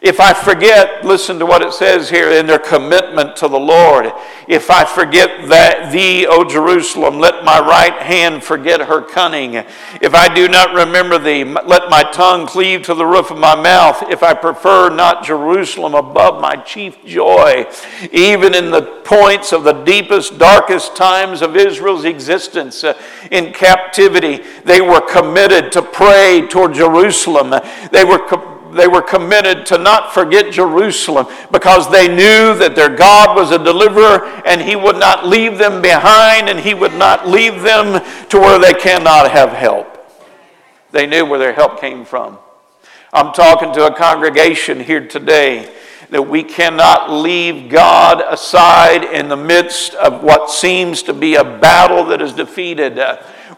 If 0.00 0.20
I 0.20 0.32
forget, 0.32 1.04
listen 1.04 1.38
to 1.40 1.46
what 1.46 1.62
it 1.62 1.72
says 1.72 2.08
here 2.08 2.30
in 2.30 2.46
their 2.46 2.58
commitment 2.58 3.34
to 3.36 3.48
the 3.48 3.58
Lord. 3.58 4.12
If 4.46 4.70
I 4.70 4.84
forget 4.84 5.48
that 5.48 5.92
thee, 5.92 6.26
O 6.26 6.44
Jerusalem, 6.44 7.18
let 7.18 7.44
my 7.44 7.58
right 7.58 7.94
hand 7.94 8.44
forget 8.44 8.80
her 8.80 9.02
cunning. 9.02 9.54
If 9.54 10.14
I 10.14 10.32
do 10.32 10.46
not 10.48 10.72
remember 10.72 11.18
thee, 11.18 11.44
let 11.44 11.90
my 11.90 12.04
tongue 12.12 12.46
cleave 12.46 12.82
to 12.82 12.94
the 12.94 13.04
roof 13.04 13.30
of 13.30 13.38
my 13.38 13.60
mouth. 13.60 14.04
If 14.08 14.22
I 14.22 14.34
prefer 14.34 14.88
not 14.88 15.24
Jerusalem 15.24 15.94
above 15.94 16.40
my 16.40 16.56
chief 16.56 17.04
joy, 17.04 17.66
even 18.12 18.54
in 18.54 18.70
the 18.70 19.02
points 19.04 19.52
of 19.52 19.64
the 19.64 19.72
deepest, 19.72 20.38
darkest 20.38 20.94
times 20.94 21.42
of 21.42 21.56
Israel's 21.56 22.04
existence 22.04 22.84
uh, 22.84 22.98
in 23.30 23.52
captivity, 23.52 24.44
they 24.64 24.80
were 24.80 25.00
committed 25.00 25.72
to 25.72 25.82
pray 25.82 26.46
toward 26.48 26.74
Jerusalem. 26.74 27.54
They 27.90 28.04
were 28.04 28.18
they 28.72 28.86
were 28.86 29.02
committed 29.02 29.66
to 29.66 29.78
not 29.78 30.12
forget 30.12 30.52
Jerusalem 30.52 31.26
because 31.50 31.90
they 31.90 32.08
knew 32.08 32.54
that 32.58 32.74
their 32.74 32.94
God 32.94 33.36
was 33.36 33.50
a 33.50 33.58
deliverer 33.58 34.26
and 34.46 34.60
He 34.60 34.76
would 34.76 34.98
not 34.98 35.26
leave 35.26 35.58
them 35.58 35.82
behind 35.82 36.48
and 36.48 36.58
He 36.60 36.74
would 36.74 36.94
not 36.94 37.28
leave 37.28 37.62
them 37.62 38.02
to 38.28 38.38
where 38.38 38.58
they 38.58 38.74
cannot 38.74 39.30
have 39.30 39.50
help. 39.50 39.94
They 40.90 41.06
knew 41.06 41.24
where 41.26 41.38
their 41.38 41.52
help 41.52 41.80
came 41.80 42.04
from. 42.04 42.38
I'm 43.12 43.32
talking 43.32 43.72
to 43.74 43.86
a 43.86 43.94
congregation 43.94 44.80
here 44.80 45.06
today 45.06 45.74
that 46.10 46.22
we 46.22 46.42
cannot 46.42 47.10
leave 47.10 47.70
God 47.70 48.22
aside 48.26 49.04
in 49.04 49.28
the 49.28 49.36
midst 49.36 49.94
of 49.94 50.22
what 50.22 50.50
seems 50.50 51.02
to 51.04 51.12
be 51.12 51.34
a 51.34 51.44
battle 51.44 52.04
that 52.06 52.22
is 52.22 52.32
defeated. 52.32 52.98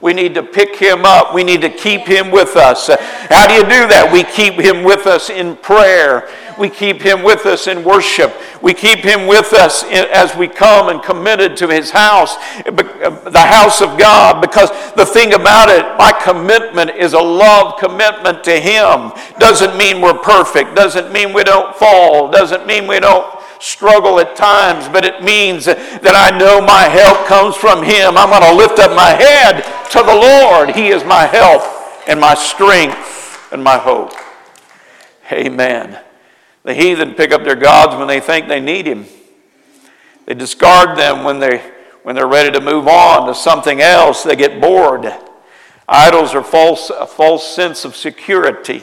We 0.01 0.15
need 0.15 0.35
to 0.35 0.43
pick 0.43 0.77
him 0.77 1.05
up. 1.05 1.35
We 1.35 1.45
need 1.45 1.61
to 1.61 1.69
keep 1.69 2.07
him 2.07 2.31
with 2.31 2.57
us. 2.57 2.89
How 2.89 3.47
do 3.47 3.55
you 3.55 3.65
do 3.65 3.87
that? 3.89 4.11
We 4.11 4.25
keep 4.25 4.55
him 4.55 4.83
with 4.83 5.07
us 5.07 5.29
in 5.29 5.57
prayer. 5.57 6.29
We 6.59 6.71
keep 6.71 7.03
him 7.03 7.23
with 7.23 7.45
us 7.45 7.67
in 7.67 7.85
worship. 7.85 8.35
We 8.63 8.73
keep 8.73 9.01
him 9.01 9.27
with 9.27 9.53
us 9.53 9.85
as 9.85 10.35
we 10.37 10.49
come 10.49 10.89
and 10.89 11.03
committed 11.03 11.57
to 11.59 11.69
his 11.69 11.91
house, 11.91 12.37
the 12.65 13.47
house 13.47 13.81
of 13.83 13.99
God. 13.99 14.41
Because 14.41 14.71
the 14.93 15.07
thing 15.07 15.35
about 15.35 15.69
it, 15.69 15.85
my 15.99 16.13
commitment 16.13 16.91
is 16.91 17.13
a 17.13 17.21
love 17.21 17.79
commitment 17.79 18.43
to 18.45 18.59
him. 18.59 19.13
Doesn't 19.39 19.77
mean 19.77 20.01
we're 20.01 20.19
perfect. 20.19 20.75
Doesn't 20.77 21.13
mean 21.13 21.35
we 21.35 21.45
don't 21.45 21.75
fall. 21.77 22.31
Doesn't 22.31 22.67
mean 22.67 22.87
we 22.87 23.01
don't 23.01 23.40
struggle 23.61 24.19
at 24.19 24.35
times, 24.35 24.89
but 24.89 25.05
it 25.05 25.23
means 25.23 25.67
that 25.67 25.79
I 26.03 26.37
know 26.37 26.61
my 26.61 26.85
help 26.85 27.27
comes 27.27 27.55
from 27.55 27.83
Him. 27.83 28.17
I'm 28.17 28.31
going 28.31 28.43
to 28.43 28.57
lift 28.57 28.79
up 28.79 28.97
my 28.97 29.11
head 29.11 29.63
to 29.91 29.99
the 29.99 30.15
Lord. 30.15 30.75
He 30.75 30.89
is 30.89 31.05
my 31.05 31.27
help 31.27 31.63
and 32.09 32.19
my 32.19 32.35
strength 32.35 33.53
and 33.53 33.63
my 33.63 33.79
hope. 33.79 34.13
Amen. 35.31 35.99
The 36.63 36.75
heathen 36.75 37.15
pick 37.15 37.33
up 37.33 37.45
their 37.45 37.57
gods 37.57 37.97
when 37.97 38.09
they 38.09 38.21
think 38.21 38.49
they 38.49 38.61
need 38.61 38.87
him. 38.87 39.07
They 40.27 40.35
discard 40.35 40.99
them 40.99 41.25
when, 41.25 41.39
they, 41.39 41.59
when 42.03 42.15
they're 42.15 42.27
ready 42.27 42.51
to 42.51 42.61
move 42.61 42.89
on 42.89 43.27
to 43.27 43.35
something 43.35 43.81
else. 43.81 44.23
They 44.23 44.37
get 44.37 44.61
bored. 44.61 45.13
Idols 45.89 46.35
are 46.35 46.45
false, 46.45 46.91
a 46.91 47.07
false 47.07 47.55
sense 47.55 47.85
of 47.85 47.97
security. 47.97 48.83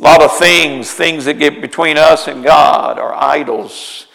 A 0.00 0.02
lot 0.02 0.22
of 0.22 0.34
things, 0.38 0.90
things 0.90 1.26
that 1.26 1.38
get 1.38 1.60
between 1.60 1.98
us 1.98 2.26
and 2.26 2.42
God, 2.42 2.98
are 2.98 3.12
idols. 3.12 4.06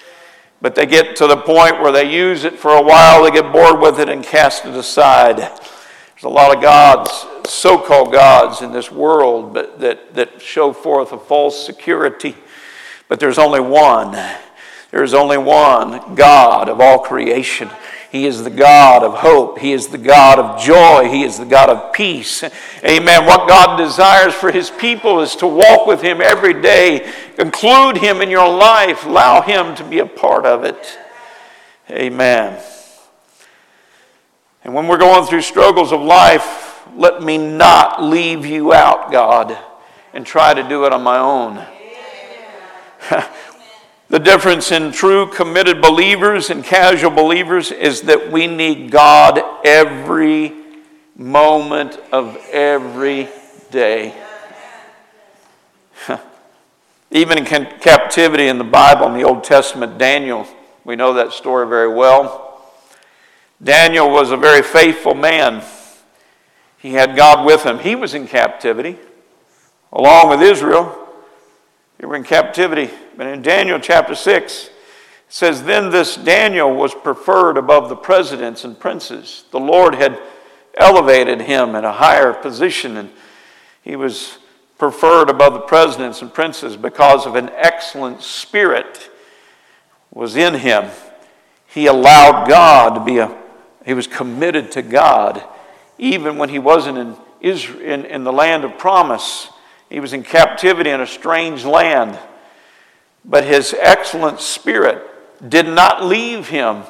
But 0.60 0.74
they 0.74 0.88
get 0.88 1.16
to 1.18 1.28
the 1.28 1.38
point 1.38 1.80
where 1.80 1.92
they 1.92 2.12
use 2.12 2.44
it 2.44 2.58
for 2.58 2.72
a 2.72 2.82
while, 2.82 3.24
they 3.24 3.30
get 3.30 3.52
bored 3.52 3.80
with 3.80 4.00
it 4.00 4.10
and 4.10 4.24
cast 4.24 4.66
it 4.66 4.74
aside. 4.74 5.38
There's 5.38 6.24
a 6.24 6.30
lot 6.30 6.56
of 6.56 6.60
gods, 6.60 7.28
so 7.48 7.78
called 7.78 8.12
gods 8.12 8.64
in 8.64 8.72
this 8.72 8.92
world, 8.92 9.54
but 9.54 9.80
that, 9.80 10.16
that 10.16 10.42
show 10.42 10.74
forth 10.74 11.12
a 11.12 11.20
false 11.20 11.64
security. 11.64 12.36
But 13.08 13.20
there's 13.20 13.38
only 13.38 13.60
one. 13.60 14.14
There 14.90 15.04
is 15.04 15.14
only 15.14 15.38
one 15.38 16.16
God 16.16 16.68
of 16.68 16.82
all 16.82 16.98
creation. 16.98 17.70
He 18.16 18.26
is 18.28 18.46
the 18.46 18.50
God 18.50 19.04
of 19.04 19.16
hope. 19.16 19.60
He 19.60 19.74
is 19.74 19.88
the 19.88 19.98
God 19.98 20.40
of 20.40 20.58
joy. 20.58 21.10
He 21.10 21.24
is 21.24 21.38
the 21.38 21.44
God 21.44 21.70
of 21.70 21.92
peace. 21.92 22.46
Amen. 22.82 23.26
What 23.26 23.46
God 23.46 23.76
desires 23.76 24.34
for 24.34 24.54
His 24.54 24.70
people 24.70 25.20
is 25.20 25.36
to 25.36 25.48
walk 25.48 25.86
with 25.86 26.02
Him 26.02 26.22
every 26.22 26.54
day, 26.62 27.12
include 27.38 27.98
Him 27.98 28.22
in 28.22 28.30
your 28.30 28.50
life, 28.50 29.06
allow 29.06 29.42
Him 29.42 29.76
to 29.76 29.84
be 29.84 30.00
a 30.00 30.06
part 30.06 30.46
of 30.46 30.64
it. 30.64 30.98
Amen. 31.90 32.64
And 34.64 34.74
when 34.74 34.88
we're 34.88 34.98
going 34.98 35.28
through 35.28 35.42
struggles 35.42 35.92
of 35.92 36.00
life, 36.00 36.88
let 36.96 37.22
me 37.22 37.38
not 37.38 38.02
leave 38.02 38.46
you 38.46 38.72
out, 38.72 39.12
God, 39.12 39.58
and 40.14 40.26
try 40.26 40.54
to 40.54 40.64
do 40.64 40.86
it 40.86 40.94
on 40.94 41.04
my 41.04 41.18
own. 41.18 41.66
The 44.08 44.20
difference 44.20 44.72
in 44.72 44.92
true 44.92 45.28
committed 45.28 45.82
believers 45.82 46.52
and 46.52 46.64
casual 46.64 47.10
believers 47.10 47.72
is 47.72 48.02
that 48.04 48.32
we 48.32 48.46
need 48.46 48.92
God 48.92 49.42
every 49.66 50.54
moment 51.16 51.98
of 52.12 52.38
every 52.52 53.28
day. 53.72 54.14
Even 57.12 57.40
in 57.40 57.46
captivity 57.46 58.48
in 58.48 58.58
the 58.58 58.64
Bible, 58.64 59.08
in 59.08 59.14
the 59.14 59.24
Old 59.24 59.44
Testament, 59.44 59.98
Daniel, 59.98 60.46
we 60.84 60.96
know 60.96 61.14
that 61.14 61.32
story 61.34 61.68
very 61.68 61.92
well. 61.92 62.64
Daniel 63.64 64.10
was 64.12 64.32
a 64.32 64.38
very 64.38 64.62
faithful 64.62 65.16
man. 65.16 65.64
He 66.78 66.94
had 66.94 67.16
God 67.16 67.46
with 67.46 67.64
him. 67.64 67.80
He 67.80 67.96
was 67.96 68.14
in 68.14 68.28
captivity 68.28 68.98
along 69.92 70.30
with 70.30 70.42
Israel. 70.42 70.96
They 71.98 72.06
were 72.06 72.16
in 72.16 72.24
captivity. 72.24 72.92
But 73.18 73.28
in 73.28 73.42
Daniel 73.42 73.80
chapter 73.80 74.16
6, 74.16 74.66
it 74.66 74.72
says, 75.30 75.64
Then 75.64 75.90
this 75.90 76.16
Daniel 76.16 76.74
was 76.74 76.94
preferred 76.94 77.58
above 77.58 77.90
the 77.90 77.96
presidents 77.96 78.64
and 78.64 78.80
princes. 78.80 79.46
The 79.52 79.60
Lord 79.60 79.96
had 79.96 80.20
elevated 80.78 81.42
him 81.42 81.76
in 81.76 81.86
a 81.86 81.94
higher 81.94 82.34
position, 82.34 82.98
and 82.98 83.10
he 83.82 83.96
was 83.96 84.38
preferred 84.78 85.30
above 85.30 85.54
the 85.54 85.60
presidents 85.62 86.22
and 86.22 86.34
princes 86.34 86.76
because 86.76 87.26
of 87.26 87.36
an 87.36 87.50
excellent 87.56 88.22
spirit 88.22 89.10
was 90.12 90.36
in 90.36 90.56
him. 90.56 90.90
He 91.68 91.88
allowed 91.88 92.48
God 92.48 92.96
to 92.96 93.04
be 93.04 93.20
a, 93.20 93.36
he 93.86 93.94
was 93.94 94.08
committed 94.08 94.72
to 94.72 94.82
God, 94.82 95.44
even 95.98 96.38
when 96.38 96.50
he 96.50 96.60
wasn't 96.60 96.98
in, 96.98 97.16
Israel, 97.42 97.82
in, 97.82 98.06
in 98.06 98.24
the 98.24 98.34
land 98.34 98.64
of 98.64 98.78
promise. 98.78 99.50
He 99.90 100.00
was 100.00 100.14
in 100.14 100.24
captivity 100.24 100.90
in 100.90 101.02
a 101.02 101.08
strange 101.08 101.64
land. 101.64 102.18
But 103.26 103.44
his 103.44 103.76
excellent 103.80 104.40
spirit 104.40 105.02
did 105.50 105.68
not 105.68 106.06
leave 106.06 106.48
him 106.48 106.84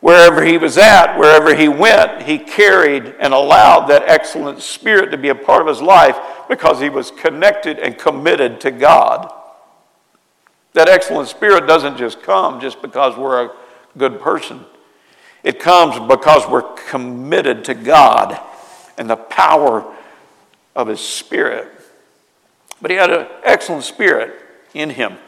wherever 0.00 0.44
he 0.44 0.56
was 0.56 0.78
at, 0.78 1.18
wherever 1.18 1.54
he 1.54 1.68
went. 1.68 2.22
He 2.22 2.38
carried 2.38 3.14
and 3.20 3.34
allowed 3.34 3.86
that 3.88 4.08
excellent 4.08 4.62
spirit 4.62 5.10
to 5.10 5.18
be 5.18 5.28
a 5.28 5.34
part 5.34 5.62
of 5.62 5.68
his 5.68 5.82
life 5.82 6.16
because 6.48 6.80
he 6.80 6.88
was 6.88 7.10
connected 7.10 7.78
and 7.78 7.98
committed 7.98 8.60
to 8.62 8.70
God. 8.70 9.32
That 10.72 10.88
excellent 10.88 11.28
spirit 11.28 11.66
doesn't 11.66 11.98
just 11.98 12.22
come 12.22 12.60
just 12.60 12.80
because 12.80 13.16
we're 13.16 13.46
a 13.46 13.52
good 13.98 14.20
person. 14.20 14.64
It 15.42 15.58
comes 15.58 15.98
because 16.08 16.48
we're 16.48 16.74
committed 16.88 17.64
to 17.64 17.74
God 17.74 18.38
and 18.96 19.08
the 19.10 19.16
power 19.16 19.92
of 20.76 20.86
His 20.86 21.00
Spirit. 21.00 21.68
But 22.80 22.90
he 22.90 22.96
had 22.96 23.10
an 23.10 23.26
excellent 23.42 23.84
spirit 23.84 24.34
in 24.74 24.90
him. 24.90 25.18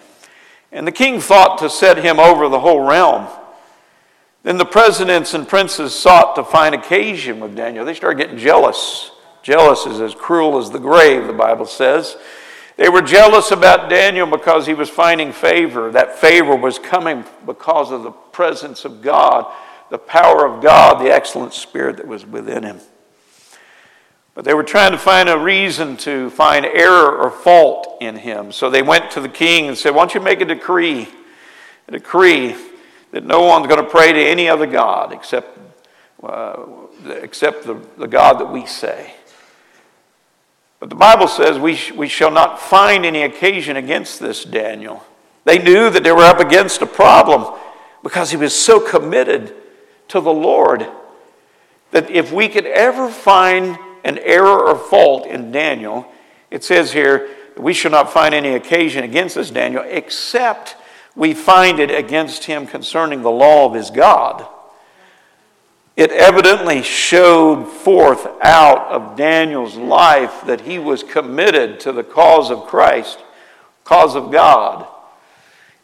And 0.73 0.87
the 0.87 0.93
king 0.93 1.21
thought 1.21 1.59
to 1.59 1.69
set 1.69 1.99
him 1.99 2.19
over 2.19 2.49
the 2.49 2.61
whole 2.61 2.81
realm. 2.81 3.29
Then 4.43 4.57
the 4.57 4.65
presidents 4.65 5.35
and 5.35 5.47
princes 5.47 5.95
sought 5.95 6.35
to 6.35 6.45
find 6.45 6.75
occasion 6.75 7.39
with 7.39 7.55
Daniel. 7.55 7.85
They 7.85 7.95
started 7.95 8.19
getting 8.19 8.39
jealous. 8.39 9.13
Jealous 9.43 9.87
is 9.87 10.01
as 10.01 10.15
cruel 10.15 10.59
as 10.59 10.71
the 10.71 10.79
grave, 10.79 11.27
the 11.27 11.33
Bible 11.33 11.67
says. 11.67 12.17
They 12.77 12.89
were 12.89 13.03
jealous 13.03 13.51
about 13.51 13.91
Daniel 13.91 14.27
because 14.27 14.67
he 14.67 14.75
was 14.75 14.89
finding 14.89 15.31
favor. 15.31 15.91
That 15.91 16.19
favor 16.19 16.57
was 16.57 16.79
coming 16.79 17.25
because 17.45 17.93
of 17.93 18.03
the 18.03 18.11
presence 18.11 18.85
of 18.85 19.03
God, 19.03 19.53
the 19.91 19.99
power 19.99 20.47
of 20.47 20.63
God, 20.63 21.01
the 21.01 21.13
excellent 21.13 21.53
spirit 21.53 21.99
that 21.99 22.09
was 22.09 22.25
within 22.25 22.63
him. 22.63 22.81
But 24.35 24.45
they 24.45 24.55
were 24.55 24.63
trying 24.63 24.93
to 24.93 24.99
find 24.99 25.29
a 25.29 25.39
reason 25.39 25.97
to 25.99 26.31
find 26.31 26.65
error 26.65 27.17
or 27.17 27.31
fault 27.31 27.99
in 28.01 28.17
him. 28.17 28.51
So 28.51 28.71
they 28.71 28.83
went 28.83 29.11
to 29.13 29.21
the 29.21 29.29
king 29.29 29.69
and 29.69 29.77
said, 29.77 29.95
Why 29.95 30.03
don't 30.03 30.15
you 30.15 30.21
make 30.21 30.41
a 30.41 30.47
decree? 30.47 31.09
A 31.89 31.93
decree 31.93 32.57
that 33.11 33.25
no 33.25 33.43
one's 33.43 33.67
going 33.67 33.83
to 33.83 33.91
pray 33.91 34.13
to 34.13 34.19
any 34.19 34.49
other 34.49 34.67
God 34.67 35.13
except, 35.13 35.59
uh, 36.23 36.65
except 37.21 37.67
the, 37.67 37.75
the 37.99 38.09
God 38.09 38.41
that 38.41 38.51
we 38.51 38.65
say. 38.67 39.15
But 40.81 40.89
the 40.89 40.97
Bible 40.97 41.29
says 41.29 41.59
we, 41.59 41.77
sh- 41.77 41.93
we 41.93 42.09
shall 42.09 42.31
not 42.31 42.59
find 42.59 43.05
any 43.05 43.23
occasion 43.23 43.77
against 43.77 44.19
this 44.19 44.45
Daniel. 44.45 45.05
They 45.45 45.59
knew 45.59 45.91
that 45.91 46.03
they 46.03 46.13
were 46.13 46.25
up 46.25 46.41
against 46.41 46.83
a 46.83 46.87
problem 46.87 47.61
because 48.03 48.31
he 48.31 48.37
was 48.37 48.55
so 48.55 48.81
committed 48.81 49.55
to 50.09 50.21
the 50.21 50.33
Lord 50.33 50.89
that 51.91 52.11
if 52.11 52.33
we 52.33 52.49
could 52.49 52.67
ever 52.67 53.11
find 53.11 53.79
an 54.05 54.19
error 54.19 54.69
or 54.69 54.77
fault 54.77 55.27
in 55.27 55.53
Daniel, 55.53 56.07
it 56.51 56.65
says 56.65 56.93
here, 56.93 57.29
we 57.57 57.75
shall 57.75 57.91
not 57.91 58.13
find 58.13 58.35
any 58.35 58.55
occasion 58.55 59.05
against 59.05 59.35
this 59.35 59.51
Daniel, 59.51 59.85
except 59.87 60.77
we 61.15 61.35
find 61.35 61.79
it 61.79 61.91
against 61.91 62.45
him 62.45 62.67
concerning 62.67 63.23
the 63.23 63.31
law 63.31 63.67
of 63.67 63.75
his 63.75 63.91
God. 63.91 64.47
It 65.95 66.11
evidently 66.11 66.83
showed 66.83 67.67
forth 67.67 68.27
out 68.41 68.89
of 68.89 69.17
Daniel's 69.17 69.77
life 69.77 70.47
that 70.47 70.63
he 70.63 70.79
was 70.79 71.03
committed 71.03 71.81
to 71.81 71.93
the 71.93 72.03
cause 72.03 72.51
of 72.51 72.65
Christ, 72.65 73.19
cause 73.85 74.17
of 74.17 74.33
God. 74.33 74.87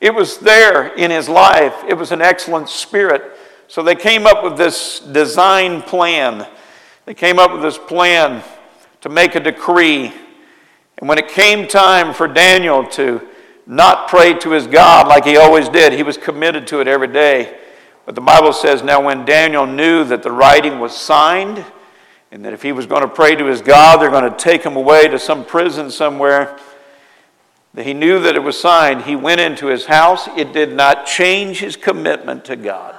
It 0.00 0.14
was 0.14 0.38
there 0.38 0.94
in 0.94 1.11
his 1.11 1.28
life. 1.28 1.74
It 1.87 1.94
was 1.94 2.12
an 2.12 2.22
excellent 2.22 2.70
spirit. 2.70 3.22
So 3.66 3.83
they 3.83 3.96
came 3.96 4.26
up 4.26 4.42
with 4.42 4.57
this 4.57 5.00
design 5.00 5.83
plan 5.83 6.46
they 7.09 7.14
came 7.14 7.38
up 7.38 7.51
with 7.53 7.62
this 7.62 7.79
plan 7.79 8.42
to 9.01 9.09
make 9.09 9.35
a 9.35 9.40
decree. 9.40 10.12
And 10.99 11.09
when 11.09 11.16
it 11.16 11.29
came 11.29 11.66
time 11.66 12.12
for 12.12 12.29
Daniel 12.29 12.85
to 12.88 13.27
not 13.66 14.09
pray 14.09 14.35
to 14.40 14.51
his 14.51 14.66
God 14.66 15.09
like 15.09 15.25
he 15.25 15.38
always 15.38 15.71
did, 15.71 15.94
he 15.94 16.03
was 16.03 16.18
committed 16.18 16.66
to 16.66 16.81
it 16.81 16.87
every 16.87 17.09
day. 17.09 17.57
But 18.05 18.14
the 18.14 18.21
Bible 18.21 18.53
says 18.53 18.83
now, 18.83 19.03
when 19.03 19.25
Daniel 19.25 19.66
knew 19.66 20.05
that 20.05 20.23
the 20.23 20.31
writing 20.31 20.81
was 20.81 20.94
signed, 20.94 21.64
and 22.31 22.44
that 22.44 22.53
if 22.53 22.61
he 22.61 22.73
was 22.73 22.85
going 22.85 23.01
to 23.01 23.09
pray 23.09 23.35
to 23.35 23.47
his 23.47 23.62
God, 23.62 24.03
they're 24.03 24.11
going 24.11 24.31
to 24.31 24.37
take 24.37 24.62
him 24.62 24.77
away 24.77 25.09
to 25.09 25.18
some 25.18 25.47
prison 25.47 25.90
somewhere, 25.90 26.59
that 27.73 27.87
he 27.87 27.94
knew 27.94 28.21
that 28.21 28.37
it 28.37 28.42
was 28.42 28.61
signed, 28.61 29.05
he 29.05 29.16
went 29.16 29.40
into 29.40 29.68
his 29.68 29.87
house. 29.87 30.29
It 30.37 30.53
did 30.53 30.75
not 30.75 31.07
change 31.07 31.61
his 31.61 31.75
commitment 31.75 32.44
to 32.44 32.57
God. 32.57 32.97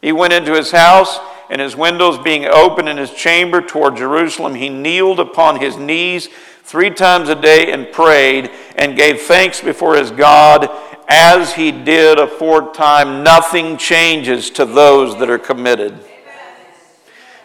He 0.00 0.12
went 0.12 0.32
into 0.32 0.54
his 0.54 0.70
house 0.70 1.18
and 1.50 1.60
his 1.60 1.76
windows 1.76 2.18
being 2.18 2.46
open 2.46 2.88
in 2.88 2.96
his 2.96 3.12
chamber 3.12 3.60
toward 3.60 3.96
Jerusalem, 3.96 4.54
he 4.54 4.68
kneeled 4.68 5.20
upon 5.20 5.60
his 5.60 5.76
knees 5.76 6.28
three 6.64 6.90
times 6.90 7.28
a 7.28 7.34
day 7.34 7.72
and 7.72 7.92
prayed 7.92 8.50
and 8.76 8.96
gave 8.96 9.22
thanks 9.22 9.60
before 9.60 9.94
his 9.94 10.10
God 10.10 10.68
as 11.08 11.52
he 11.52 11.70
did 11.70 12.18
aforetime. 12.18 13.22
Nothing 13.22 13.76
changes 13.76 14.50
to 14.50 14.64
those 14.64 15.18
that 15.18 15.30
are 15.30 15.38
committed. 15.38 15.98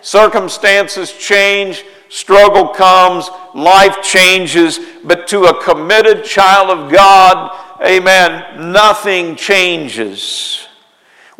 Circumstances 0.01 1.13
change, 1.13 1.85
struggle 2.09 2.69
comes, 2.69 3.29
life 3.53 4.01
changes, 4.01 4.79
but 5.03 5.27
to 5.27 5.43
a 5.45 5.63
committed 5.63 6.25
child 6.25 6.71
of 6.71 6.91
God, 6.91 7.55
amen, 7.85 8.71
nothing 8.71 9.35
changes. 9.35 10.67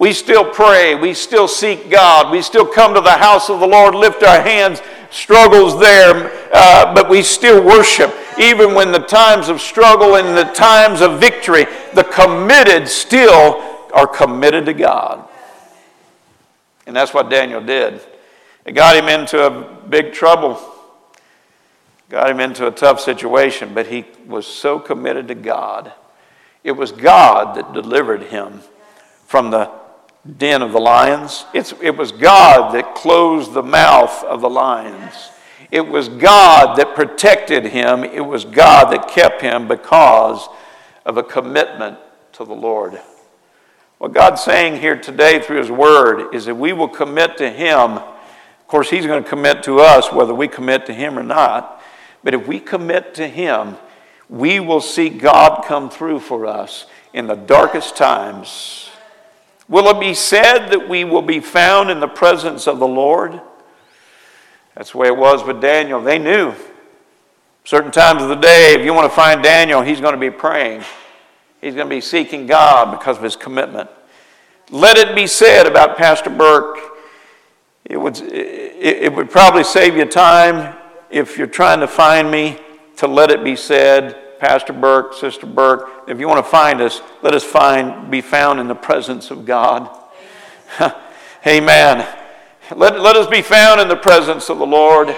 We 0.02 0.14
still 0.14 0.44
pray. 0.44 0.96
We 0.96 1.14
still 1.14 1.48
seek 1.48 1.92
God. 1.92 2.32
We 2.32 2.42
still 2.42 2.66
come 2.66 2.96
to 2.96 3.02
the 3.02 3.12
house 3.12 3.52
of 3.52 3.60
the 3.60 3.68
Lord, 3.68 3.94
lift 3.94 4.24
our 4.24 4.42
hands. 4.42 4.82
Struggles 5.12 5.80
there, 5.80 6.32
uh, 6.52 6.92
but 6.96 7.08
we 7.08 7.22
still 7.22 7.64
worship. 7.64 8.12
Even 8.40 8.74
when 8.74 8.92
the 8.92 8.98
times 8.98 9.48
of 9.48 9.62
struggle 9.62 10.16
and 10.16 10.36
the 10.36 10.52
times 10.56 11.02
of 11.02 11.20
victory, 11.20 11.68
the 11.94 12.04
committed 12.04 12.88
still 12.88 13.62
are 13.94 14.08
committed 14.08 14.66
to 14.66 14.74
God. 14.74 15.24
And 16.88 16.96
that's 16.96 17.14
what 17.14 17.30
Daniel 17.30 17.62
did. 17.62 18.02
It 18.66 18.72
got 18.72 18.96
him 18.96 19.08
into 19.08 19.46
a 19.46 19.86
big 19.88 20.14
trouble, 20.14 20.60
got 22.10 22.28
him 22.28 22.40
into 22.40 22.66
a 22.66 22.72
tough 22.72 23.00
situation, 23.00 23.76
but 23.76 23.86
he 23.86 24.06
was 24.26 24.48
so 24.48 24.80
committed 24.80 25.28
to 25.28 25.36
God. 25.36 25.94
It 26.64 26.72
was 26.72 26.92
God 26.92 27.56
that 27.56 27.72
delivered 27.72 28.24
him 28.24 28.62
from 29.28 29.52
the 29.52 29.81
den 30.38 30.62
of 30.62 30.72
the 30.72 30.80
lions. 30.80 31.46
It's, 31.54 31.74
it 31.82 31.98
was 31.98 32.12
God 32.12 32.74
that 32.76 32.96
closed 32.96 33.54
the 33.54 33.64
mouth 33.64 34.24
of 34.24 34.42
the 34.42 34.50
lions. 34.50 35.30
It 35.72 35.88
was 35.88 36.10
God 36.10 36.76
that 36.78 36.96
protected 36.96 37.66
him. 37.66 38.04
It 38.04 38.26
was 38.26 38.46
God 38.46 38.92
that 38.92 39.08
kept 39.08 39.42
him 39.42 39.68
because 39.68 40.48
of 41.06 41.18
a 41.18 41.24
commitment 41.24 41.98
to 42.34 42.46
the 42.46 42.54
Lord. 42.54 43.00
What 43.98 44.14
God's 44.14 44.42
saying 44.42 44.82
here 44.82 44.98
today 44.98 45.40
through 45.40 45.60
His 45.60 45.72
Word 45.72 46.34
is 46.34 46.46
that 46.46 46.56
we 46.56 46.74
will 46.74 46.88
commit 46.88 47.38
to 47.38 47.50
Him. 47.50 47.98
Of 47.98 48.68
course, 48.68 48.90
He's 48.90 49.06
going 49.06 49.24
to 49.24 49.30
commit 49.30 49.64
to 49.64 49.80
us 49.80 50.12
whether 50.12 50.34
we 50.34 50.48
commit 50.48 50.88
to 50.88 50.94
Him 50.94 51.20
or 51.20 51.24
not. 51.24 51.82
But 52.24 52.34
if 52.34 52.48
we 52.48 52.60
commit 52.60 53.14
to 53.16 53.28
Him, 53.28 53.76
we 54.30 54.60
will 54.60 54.82
see 54.82 55.10
God 55.10 55.66
come 55.66 55.90
through 55.90 56.20
for 56.20 56.48
us 56.48 56.88
in 57.14 57.28
the 57.28 57.36
darkest 57.36 57.96
times. 57.96 58.91
Will 59.72 59.88
it 59.88 60.02
be 60.02 60.14
said 60.14 60.68
that 60.68 60.90
we 60.90 61.06
will 61.06 61.22
be 61.22 61.40
found 61.40 61.90
in 61.90 62.02
the 62.02 62.08
presence 62.08 62.68
of 62.68 62.78
the 62.78 62.88
Lord? 62.88 63.40
That's 64.76 64.92
the 64.92 64.98
way 64.98 65.08
it 65.08 65.16
was 65.16 65.46
with 65.46 65.62
Daniel. 65.62 66.02
They 66.02 66.20
knew. 66.20 66.54
Certain 67.64 67.90
times 67.90 68.22
of 68.22 68.28
the 68.28 68.36
day, 68.36 68.76
if 68.78 68.84
you 68.84 68.94
want 68.94 69.10
to 69.10 69.16
find 69.16 69.42
Daniel, 69.42 69.82
he's 69.82 70.02
going 70.02 70.14
to 70.14 70.20
be 70.20 70.30
praying. 70.30 70.84
He's 71.62 71.74
going 71.74 71.88
to 71.88 71.96
be 71.96 72.02
seeking 72.02 72.48
God 72.48 72.92
because 72.92 73.16
of 73.16 73.24
his 73.24 73.38
commitment. 73.38 73.90
Let 74.72 74.98
it 74.98 75.16
be 75.16 75.26
said 75.26 75.66
about 75.66 75.96
Pastor 75.96 76.30
Burk. 76.30 76.78
It 77.86 77.96
would, 77.96 78.20
it 78.22 79.16
would 79.16 79.30
probably 79.30 79.64
save 79.64 79.96
you 79.96 80.04
time 80.04 80.76
if 81.10 81.38
you're 81.38 81.48
trying 81.48 81.80
to 81.80 81.88
find 81.88 82.30
me 82.30 82.58
to 82.98 83.08
let 83.08 83.32
it 83.32 83.42
be 83.42 83.56
said, 83.56 84.18
Pastor 84.42 84.74
Burk, 84.74 85.14
Sister 85.14 85.46
Burk, 85.46 85.88
if 86.08 86.20
you 86.20 86.28
want 86.28 86.44
to 86.44 86.50
find 86.50 86.82
us, 86.82 87.00
let 87.22 87.36
us 87.36 87.44
find, 87.44 88.10
be 88.10 88.22
found 88.22 88.60
in 88.60 88.68
the 88.68 88.74
presence 88.74 89.30
of 89.30 89.46
God. 89.46 89.88
Amen. 91.46 92.08
Let, 92.76 93.00
let 93.00 93.16
us 93.16 93.28
be 93.28 93.44
found 93.44 93.80
in 93.80 93.88
the 93.88 93.96
presence 93.96 94.50
of 94.50 94.58
the 94.58 94.66
Lord. 94.66 95.10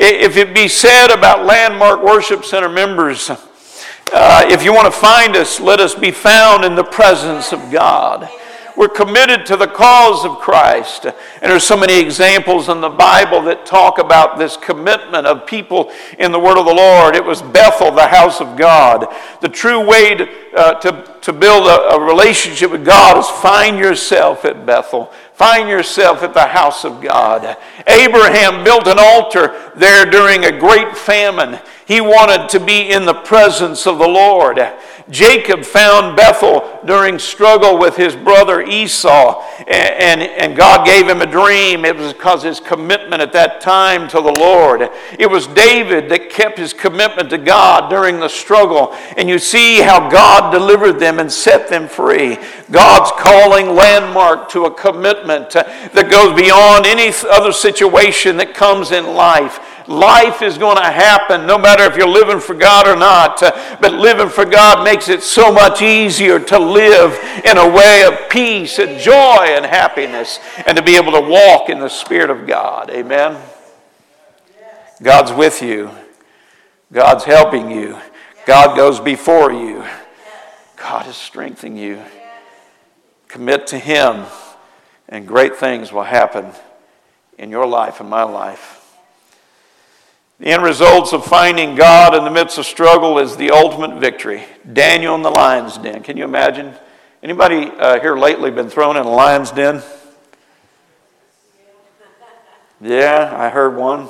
If 0.00 0.36
it 0.36 0.52
be 0.52 0.66
said 0.66 1.12
about 1.16 1.46
Landmark 1.46 2.02
Worship 2.02 2.44
Center 2.44 2.68
members, 2.68 3.30
uh, 3.30 4.46
if 4.46 4.64
you 4.64 4.74
want 4.74 4.92
to 4.92 5.00
find 5.00 5.36
us, 5.36 5.60
let 5.60 5.78
us 5.78 5.94
be 5.94 6.10
found 6.10 6.64
in 6.64 6.74
the 6.74 6.82
presence 6.82 7.52
of 7.52 7.70
God. 7.70 8.28
We're 8.76 8.88
committed 8.88 9.46
to 9.46 9.56
the 9.56 9.66
cause 9.66 10.24
of 10.24 10.38
Christ. 10.38 11.04
And 11.04 11.14
there's 11.50 11.64
so 11.64 11.76
many 11.76 12.00
examples 12.00 12.68
in 12.68 12.80
the 12.80 12.88
Bible 12.88 13.42
that 13.42 13.66
talk 13.66 13.98
about 13.98 14.38
this 14.38 14.56
commitment 14.56 15.26
of 15.26 15.46
people 15.46 15.92
in 16.18 16.32
the 16.32 16.38
Word 16.38 16.58
of 16.58 16.66
the 16.66 16.74
Lord. 16.74 17.14
It 17.14 17.24
was 17.24 17.42
Bethel, 17.42 17.92
the 17.92 18.06
house 18.06 18.40
of 18.40 18.56
God. 18.56 19.06
The 19.40 19.48
true 19.48 19.86
way 19.86 20.14
to, 20.14 20.28
uh, 20.56 20.80
to, 20.80 21.11
to 21.22 21.32
build 21.32 21.66
a, 21.66 21.94
a 21.94 22.00
relationship 22.04 22.70
with 22.70 22.84
God 22.84 23.18
is 23.18 23.28
find 23.28 23.78
yourself 23.78 24.44
at 24.44 24.66
Bethel. 24.66 25.12
Find 25.34 25.68
yourself 25.68 26.22
at 26.22 26.34
the 26.34 26.46
house 26.46 26.84
of 26.84 27.00
God. 27.00 27.56
Abraham 27.86 28.62
built 28.62 28.86
an 28.86 28.98
altar 28.98 29.72
there 29.74 30.04
during 30.04 30.44
a 30.44 30.58
great 30.58 30.96
famine. 30.96 31.58
He 31.86 32.00
wanted 32.00 32.48
to 32.50 32.60
be 32.60 32.90
in 32.90 33.06
the 33.06 33.14
presence 33.14 33.86
of 33.86 33.98
the 33.98 34.06
Lord. 34.06 34.58
Jacob 35.10 35.64
found 35.64 36.16
Bethel 36.16 36.80
during 36.84 37.18
struggle 37.18 37.76
with 37.78 37.96
his 37.96 38.14
brother 38.14 38.62
Esau, 38.62 39.42
and, 39.66 40.22
and, 40.22 40.22
and 40.22 40.56
God 40.56 40.86
gave 40.86 41.08
him 41.08 41.20
a 41.20 41.26
dream. 41.26 41.84
It 41.84 41.96
was 41.96 42.12
because 42.12 42.42
his 42.42 42.60
commitment 42.60 43.20
at 43.20 43.32
that 43.32 43.60
time 43.60 44.08
to 44.08 44.20
the 44.20 44.32
Lord. 44.38 44.88
It 45.18 45.28
was 45.28 45.46
David 45.48 46.08
that 46.10 46.30
kept 46.30 46.56
his 46.56 46.72
commitment 46.72 47.30
to 47.30 47.38
God 47.38 47.90
during 47.90 48.20
the 48.20 48.28
struggle, 48.28 48.94
and 49.16 49.28
you 49.28 49.38
see 49.38 49.80
how 49.80 50.08
God 50.08 50.52
delivered 50.52 51.00
them 51.00 51.11
and 51.18 51.30
set 51.30 51.68
them 51.68 51.88
free. 51.88 52.38
God's 52.70 53.10
calling 53.20 53.74
landmark 53.74 54.48
to 54.50 54.64
a 54.64 54.74
commitment 54.74 55.54
uh, 55.56 55.64
that 55.94 56.10
goes 56.10 56.38
beyond 56.38 56.86
any 56.86 57.12
other 57.30 57.52
situation 57.52 58.36
that 58.38 58.54
comes 58.54 58.92
in 58.92 59.14
life. 59.14 59.60
Life 59.88 60.42
is 60.42 60.58
going 60.58 60.76
to 60.76 60.90
happen 60.90 61.46
no 61.46 61.58
matter 61.58 61.84
if 61.84 61.96
you're 61.96 62.08
living 62.08 62.40
for 62.40 62.54
God 62.54 62.86
or 62.86 62.96
not. 62.96 63.42
Uh, 63.42 63.76
but 63.80 63.92
living 63.92 64.28
for 64.28 64.44
God 64.44 64.84
makes 64.84 65.08
it 65.08 65.22
so 65.22 65.52
much 65.52 65.82
easier 65.82 66.38
to 66.38 66.58
live 66.58 67.12
in 67.44 67.58
a 67.58 67.68
way 67.68 68.04
of 68.04 68.30
peace 68.30 68.78
and 68.78 68.98
joy 69.00 69.46
and 69.48 69.66
happiness 69.66 70.38
and 70.66 70.76
to 70.76 70.82
be 70.82 70.96
able 70.96 71.12
to 71.12 71.20
walk 71.20 71.68
in 71.68 71.80
the 71.80 71.88
Spirit 71.88 72.30
of 72.30 72.46
God. 72.46 72.90
Amen. 72.90 73.40
God's 75.02 75.32
with 75.32 75.62
you, 75.62 75.90
God's 76.92 77.24
helping 77.24 77.70
you, 77.70 77.98
God 78.46 78.76
goes 78.76 79.00
before 79.00 79.52
you, 79.52 79.84
God 80.82 81.06
is 81.06 81.16
strengthening 81.16 81.76
you. 81.76 82.02
Commit 83.28 83.68
to 83.68 83.78
Him, 83.78 84.24
and 85.08 85.28
great 85.28 85.54
things 85.54 85.92
will 85.92 86.02
happen 86.02 86.50
in 87.38 87.50
your 87.50 87.66
life 87.66 88.00
and 88.00 88.10
my 88.10 88.24
life. 88.24 88.80
The 90.40 90.48
end 90.48 90.64
results 90.64 91.12
of 91.12 91.24
finding 91.24 91.76
God 91.76 92.16
in 92.16 92.24
the 92.24 92.32
midst 92.32 92.58
of 92.58 92.66
struggle 92.66 93.20
is 93.20 93.36
the 93.36 93.52
ultimate 93.52 94.00
victory. 94.00 94.42
Daniel 94.72 95.14
in 95.14 95.22
the 95.22 95.30
lion's 95.30 95.78
den. 95.78 96.02
Can 96.02 96.16
you 96.16 96.24
imagine? 96.24 96.74
Anybody 97.22 97.70
uh, 97.70 98.00
here 98.00 98.16
lately 98.16 98.50
been 98.50 98.68
thrown 98.68 98.96
in 98.96 99.06
a 99.06 99.10
lion's 99.10 99.52
den? 99.52 99.82
Yeah, 102.80 103.32
I 103.38 103.50
heard 103.50 103.76
one. 103.76 104.08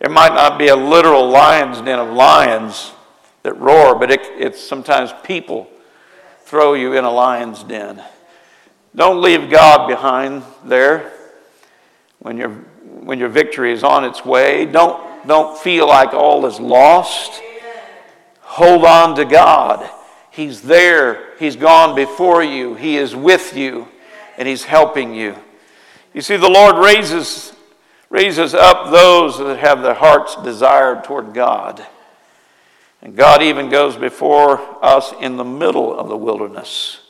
It 0.00 0.10
might 0.10 0.34
not 0.34 0.58
be 0.58 0.68
a 0.68 0.76
literal 0.76 1.28
lion's 1.28 1.80
den 1.80 2.00
of 2.00 2.12
lions 2.12 2.90
that 3.44 3.56
roar, 3.56 3.94
but 3.94 4.10
it, 4.10 4.22
it's 4.36 4.60
sometimes 4.60 5.12
people 5.22 5.69
throw 6.50 6.74
you 6.74 6.92
in 6.92 7.04
a 7.04 7.10
lion's 7.10 7.62
den. 7.62 8.02
Don't 8.94 9.22
leave 9.22 9.48
God 9.48 9.86
behind 9.86 10.42
there 10.64 11.12
when 12.18 12.36
your, 12.36 12.50
when 12.50 13.18
your 13.18 13.28
victory 13.28 13.72
is 13.72 13.82
on 13.84 14.04
its 14.04 14.24
way. 14.24 14.66
Don't 14.66 15.10
don't 15.26 15.58
feel 15.58 15.86
like 15.86 16.14
all 16.14 16.46
is 16.46 16.58
lost. 16.58 17.42
Hold 18.40 18.84
on 18.84 19.14
to 19.16 19.24
God. 19.24 19.88
He's 20.30 20.62
there. 20.62 21.36
He's 21.38 21.56
gone 21.56 21.94
before 21.94 22.42
you. 22.42 22.74
He 22.74 22.96
is 22.96 23.14
with 23.14 23.56
you, 23.56 23.88
and 24.38 24.48
He's 24.48 24.64
helping 24.64 25.14
you. 25.14 25.36
You 26.14 26.22
see, 26.22 26.36
the 26.36 26.48
Lord 26.48 26.76
raises, 26.76 27.52
raises 28.08 28.54
up 28.54 28.90
those 28.90 29.38
that 29.38 29.58
have 29.58 29.82
their 29.82 29.94
hearts 29.94 30.36
desired 30.42 31.04
toward 31.04 31.34
God. 31.34 31.84
And 33.02 33.16
God 33.16 33.42
even 33.42 33.70
goes 33.70 33.96
before 33.96 34.60
us 34.84 35.12
in 35.20 35.36
the 35.36 35.44
middle 35.44 35.98
of 35.98 36.08
the 36.08 36.16
wilderness, 36.16 37.00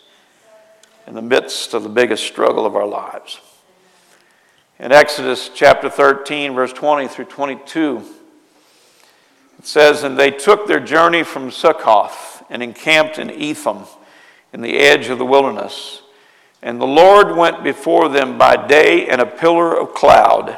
in 1.06 1.14
the 1.14 1.22
midst 1.22 1.74
of 1.74 1.82
the 1.82 1.88
biggest 1.88 2.24
struggle 2.24 2.64
of 2.64 2.76
our 2.76 2.86
lives. 2.86 3.40
In 4.78 4.92
Exodus 4.92 5.50
chapter 5.54 5.90
13, 5.90 6.54
verse 6.54 6.72
20 6.72 7.08
through 7.08 7.26
22, 7.26 8.04
it 9.58 9.66
says, 9.66 10.04
And 10.04 10.16
they 10.16 10.30
took 10.30 10.66
their 10.66 10.80
journey 10.80 11.22
from 11.22 11.50
Succoth 11.50 12.44
and 12.48 12.62
encamped 12.62 13.18
in 13.18 13.30
Etham, 13.30 13.84
in 14.52 14.62
the 14.62 14.78
edge 14.78 15.08
of 15.08 15.18
the 15.18 15.26
wilderness. 15.26 16.02
And 16.62 16.80
the 16.80 16.86
Lord 16.86 17.36
went 17.36 17.62
before 17.62 18.08
them 18.08 18.38
by 18.38 18.66
day 18.66 19.08
in 19.08 19.20
a 19.20 19.26
pillar 19.26 19.78
of 19.78 19.92
cloud. 19.92 20.56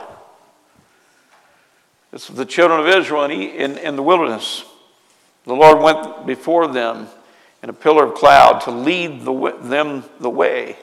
This 2.10 2.28
was 2.28 2.36
the 2.36 2.44
children 2.44 2.80
of 2.80 2.86
Israel 2.86 3.24
in, 3.24 3.32
in, 3.32 3.78
in 3.78 3.96
the 3.96 4.02
wilderness. 4.02 4.64
The 5.44 5.54
Lord 5.54 5.82
went 5.82 6.26
before 6.26 6.68
them 6.68 7.08
in 7.62 7.70
a 7.70 7.72
pillar 7.72 8.06
of 8.06 8.14
cloud 8.14 8.60
to 8.62 8.70
lead 8.70 9.24
the, 9.24 9.58
them 9.60 10.04
the 10.20 10.30
way, 10.30 10.76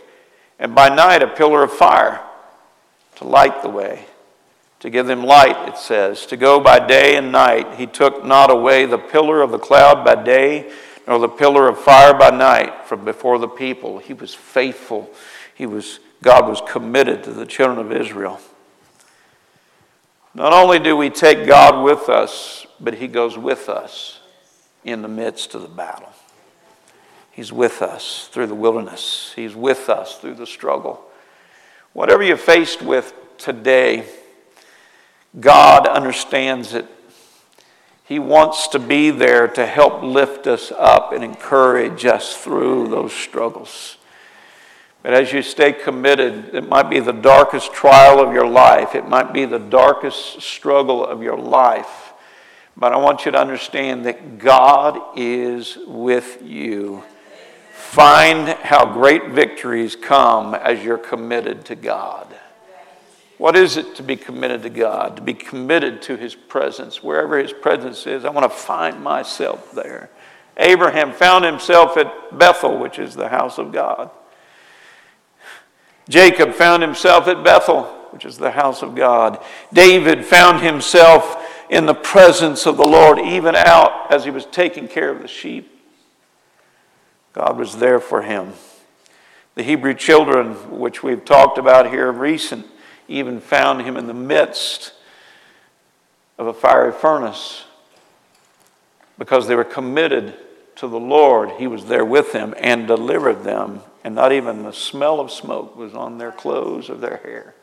and 0.58 0.76
by 0.76 0.90
night 0.90 1.24
a 1.24 1.28
pillar 1.28 1.64
of 1.64 1.72
fire 1.72 2.22
to 3.16 3.24
light 3.26 3.62
the 3.62 3.70
way, 3.70 4.06
to 4.80 4.90
give 4.90 5.06
them 5.06 5.24
light, 5.24 5.68
it 5.68 5.78
says, 5.78 6.26
to 6.28 6.38
go 6.38 6.60
by 6.60 6.80
day 6.80 7.18
and 7.18 7.32
night. 7.32 7.76
He 7.76 7.86
took 7.86 8.26
not 8.26 8.50
away 8.50 8.86
the 8.86 8.98
pillar 8.98 9.42
of 9.42 9.52
the 9.52 9.60
cloud 9.60 10.06
by 10.06 10.22
day, 10.24 10.72
nor 11.06 11.20
the 11.20 11.28
pillar 11.28 11.68
of 11.68 11.80
fire 11.80 12.14
by 12.14 12.30
night 12.30 12.86
from 12.86 13.04
before 13.04 13.40
the 13.40 13.48
people. 13.48 14.00
He 14.00 14.14
was 14.14 14.34
faithful. 14.34 15.10
He 15.56 15.66
was, 15.66 16.00
God 16.22 16.48
was 16.48 16.62
committed 16.66 17.24
to 17.24 17.32
the 17.32 17.46
children 17.46 17.80
of 17.80 17.92
Israel. 17.92 18.40
Not 20.34 20.54
only 20.54 20.80
do 20.80 20.96
we 20.96 21.10
take 21.10 21.46
God 21.46 21.84
with 21.84 22.08
us, 22.08 22.66
but 22.80 22.94
He 22.94 23.08
goes 23.08 23.38
with 23.38 23.68
us 23.68 24.19
in 24.84 25.02
the 25.02 25.08
midst 25.08 25.56
of 25.56 25.62
the 25.62 25.68
battle. 25.68 26.12
He's 27.32 27.52
with 27.52 27.82
us 27.82 28.30
through 28.32 28.48
the 28.48 28.56
wilderness, 28.56 29.34
He's 29.36 29.56
with 29.56 29.90
us 29.90 30.18
through 30.18 30.36
the 30.36 30.48
struggle. 30.48 31.02
Whatever 31.94 32.24
you're 32.24 32.38
faced 32.38 32.82
with 32.82 33.14
today, 33.38 34.06
God 35.40 35.88
understands 35.88 36.74
it. 36.74 36.86
He 38.06 38.20
wants 38.20 38.68
to 38.70 38.80
be 38.80 39.12
there 39.12 39.48
to 39.48 39.66
help 39.66 40.02
lift 40.02 40.48
us 40.48 40.72
up 40.72 41.14
and 41.14 41.24
encourage 41.24 42.06
us 42.06 42.36
through 42.36 42.88
those 42.88 43.14
struggles. 43.14 43.98
But 45.04 45.14
as 45.14 45.32
you 45.32 45.42
stay 45.42 45.72
committed, 45.72 46.54
it 46.54 46.68
might 46.68 46.90
be 46.90 47.00
the 47.00 47.14
darkest 47.14 47.72
trial 47.72 48.20
of 48.20 48.34
your 48.34 48.48
life, 48.48 48.96
it 48.96 49.08
might 49.08 49.32
be 49.32 49.46
the 49.46 49.60
darkest 49.60 50.42
struggle 50.42 51.06
of 51.06 51.24
your 51.24 51.38
life. 51.38 52.09
But 52.80 52.94
I 52.94 52.98
want 52.98 53.26
you 53.26 53.32
to 53.34 53.38
understand 53.38 54.06
that 54.06 54.40
God 54.40 55.18
is 55.18 55.78
with 55.86 56.42
you. 56.42 57.04
Find 57.74 58.48
how 58.48 58.94
great 58.94 59.30
victories 59.32 59.98
come 59.98 60.56
as 60.56 60.82
you're 60.82 60.98
committed 60.98 61.66
to 61.66 61.76
God. 61.76 62.34
What 63.38 63.58
is 63.58 63.76
it 63.76 63.96
to 63.96 64.04
be 64.04 64.16
committed 64.16 64.64
to 64.64 64.70
God? 64.70 65.18
To 65.18 65.22
be 65.22 65.34
committed 65.34 66.02
to 66.04 66.16
His 66.16 66.36
presence. 66.36 67.04
Wherever 67.04 67.38
His 67.38 67.52
presence 67.52 68.08
is, 68.08 68.24
I 68.24 68.30
want 68.30 68.50
to 68.50 68.58
find 68.58 69.04
myself 69.04 69.74
there. 69.74 70.10
Abraham 70.56 71.12
found 71.12 71.46
himself 71.46 71.98
at 71.98 72.38
Bethel, 72.38 72.78
which 72.78 73.00
is 73.00 73.16
the 73.16 73.30
house 73.30 73.58
of 73.58 73.72
God. 73.72 74.10
Jacob 76.10 76.54
found 76.54 76.84
himself 76.84 77.28
at 77.28 77.44
Bethel, 77.44 77.84
which 78.12 78.26
is 78.26 78.38
the 78.38 78.52
house 78.52 78.82
of 78.82 78.94
God. 78.94 79.42
David 79.72 80.26
found 80.26 80.62
himself 80.62 81.49
in 81.70 81.86
the 81.86 81.94
presence 81.94 82.66
of 82.66 82.78
the 82.78 82.86
Lord, 82.86 83.20
even 83.20 83.56
out 83.56 84.12
as 84.12 84.26
he 84.26 84.32
was 84.32 84.46
taking 84.46 84.88
care 84.88 85.10
of 85.10 85.22
the 85.22 85.28
sheep. 85.28 85.72
God 87.34 87.58
was 87.58 87.78
there 87.78 88.00
for 88.00 88.24
him. 88.24 88.54
The 89.56 89.64
Hebrew 89.64 89.94
children, 89.94 90.80
which 90.80 91.04
we've 91.04 91.24
talked 91.24 91.58
about 91.58 91.90
here 91.90 92.12
recent, 92.12 92.66
even 93.08 93.40
found 93.40 93.82
him 93.82 93.98
in 93.98 94.08
the 94.08 94.14
midst 94.14 94.94
of 96.38 96.48
a 96.48 96.54
fiery 96.54 96.92
furnace 96.92 97.66
because 99.18 99.48
they 99.48 99.56
were 99.56 99.64
committed 99.64 100.36
to 100.78 100.88
the 100.88 101.00
Lord. 101.00 101.52
He 101.58 101.68
was 101.68 101.86
there 101.86 102.06
with 102.06 102.32
them 102.32 102.56
and 102.58 102.88
delivered 102.88 103.44
them, 103.44 103.82
and 104.04 104.16
not 104.16 104.32
even 104.32 104.64
the 104.64 104.72
smell 104.72 105.20
of 105.20 105.32
smoke 105.32 105.76
was 105.76 105.94
on 105.94 106.18
their 106.18 106.32
clothes 106.32 106.90
or 106.90 106.96
their 106.96 107.18
hair 107.18 107.54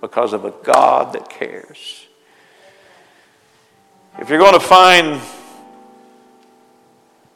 because 0.00 0.32
of 0.32 0.44
a 0.44 0.54
God 0.62 1.12
that 1.12 1.28
cares. 1.28 2.07
If 4.18 4.28
you're 4.30 4.40
going 4.40 4.54
to 4.54 4.60
find 4.60 5.20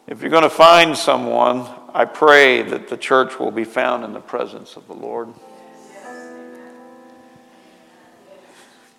if 0.08 0.20
you're 0.20 0.30
going 0.30 0.42
to 0.42 0.50
find 0.50 0.98
someone, 0.98 1.64
I 1.94 2.04
pray 2.04 2.62
that 2.62 2.88
the 2.88 2.96
church 2.96 3.38
will 3.38 3.52
be 3.52 3.62
found 3.62 4.04
in 4.04 4.12
the 4.12 4.20
presence 4.20 4.76
of 4.76 4.88
the 4.88 4.94
Lord. 4.94 5.28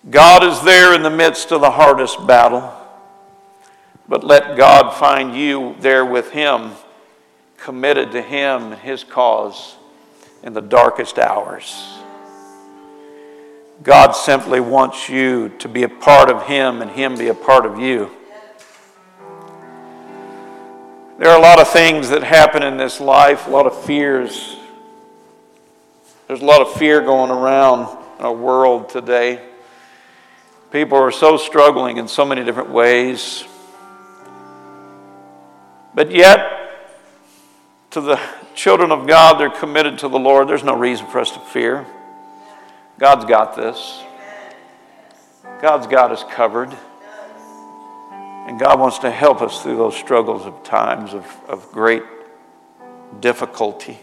God 0.10 0.46
is 0.46 0.62
there 0.62 0.96
in 0.96 1.04
the 1.04 1.10
midst 1.10 1.52
of 1.52 1.60
the 1.60 1.72
hardest 1.72 2.26
battle, 2.26 2.74
but 4.08 4.24
let 4.24 4.56
God 4.56 4.92
find 4.94 5.36
you 5.36 5.76
there 5.80 6.06
with 6.06 6.32
Him, 6.32 6.72
committed 7.58 8.14
to 8.14 8.22
Him 8.22 8.72
and 8.72 8.82
His 8.82 9.04
cause 9.04 9.76
in 10.42 10.54
the 10.54 10.62
darkest 10.62 11.20
hours. 11.20 12.00
God 13.82 14.12
simply 14.12 14.60
wants 14.60 15.10
you 15.10 15.50
to 15.60 15.68
be 15.68 15.84
a 15.84 15.90
part 15.90 16.30
of 16.30 16.44
Him 16.44 16.82
and 16.82 16.92
Him 16.92 17.18
be 17.18 17.28
a 17.28 17.34
part 17.34 17.66
of 17.66 17.80
you. 17.80 18.12
There 21.18 21.30
are 21.30 21.38
a 21.38 21.42
lot 21.42 21.60
of 21.60 21.70
things 21.70 22.10
that 22.10 22.24
happen 22.24 22.64
in 22.64 22.78
this 22.78 23.00
life, 23.00 23.48
a 23.48 23.50
lot 23.50 23.66
of 23.66 23.86
fears. 23.86 24.58
There's 26.28 26.42
a 26.42 26.46
lot 26.46 26.62
of 26.62 26.74
fear 26.74 27.02
going 27.02 27.32
around 27.32 27.82
in 28.20 28.26
our 28.26 28.34
world 28.34 28.90
today. 28.90 29.42
People 30.72 30.98
are 30.98 31.12
so 31.12 31.38
struggling 31.38 31.98
in 31.98 32.08
so 32.08 32.26
many 32.26 32.44
different 32.44 32.72
ways. 32.72 33.44
But 35.94 36.12
yet, 36.12 36.72
to 37.92 38.02
the 38.02 38.20
children 38.56 38.92
of 38.92 39.06
God, 39.08 39.40
they're 39.40 39.50
committed 39.50 40.00
to 40.00 40.08
the 40.08 40.18
Lord. 40.18 40.48
There's 40.48 40.64
no 40.64 40.76
reason 40.76 41.06
for 41.08 41.20
us 41.20 41.30
to 41.32 41.40
fear. 41.40 41.86
God's 43.00 43.26
got 43.26 43.56
this. 43.56 44.02
God's 45.62 45.88
got 45.88 46.12
us 46.12 46.24
covered. 46.32 46.76
And 48.48 48.60
God 48.60 48.80
wants 48.80 49.00
to 49.00 49.12
help 49.12 49.42
us 49.42 49.64
through 49.64 49.78
those 49.78 49.96
struggles 49.96 50.46
of 50.46 50.64
times 50.64 51.14
of, 51.14 51.26
of 51.48 51.72
great 51.72 52.04
difficulty. 53.20 53.98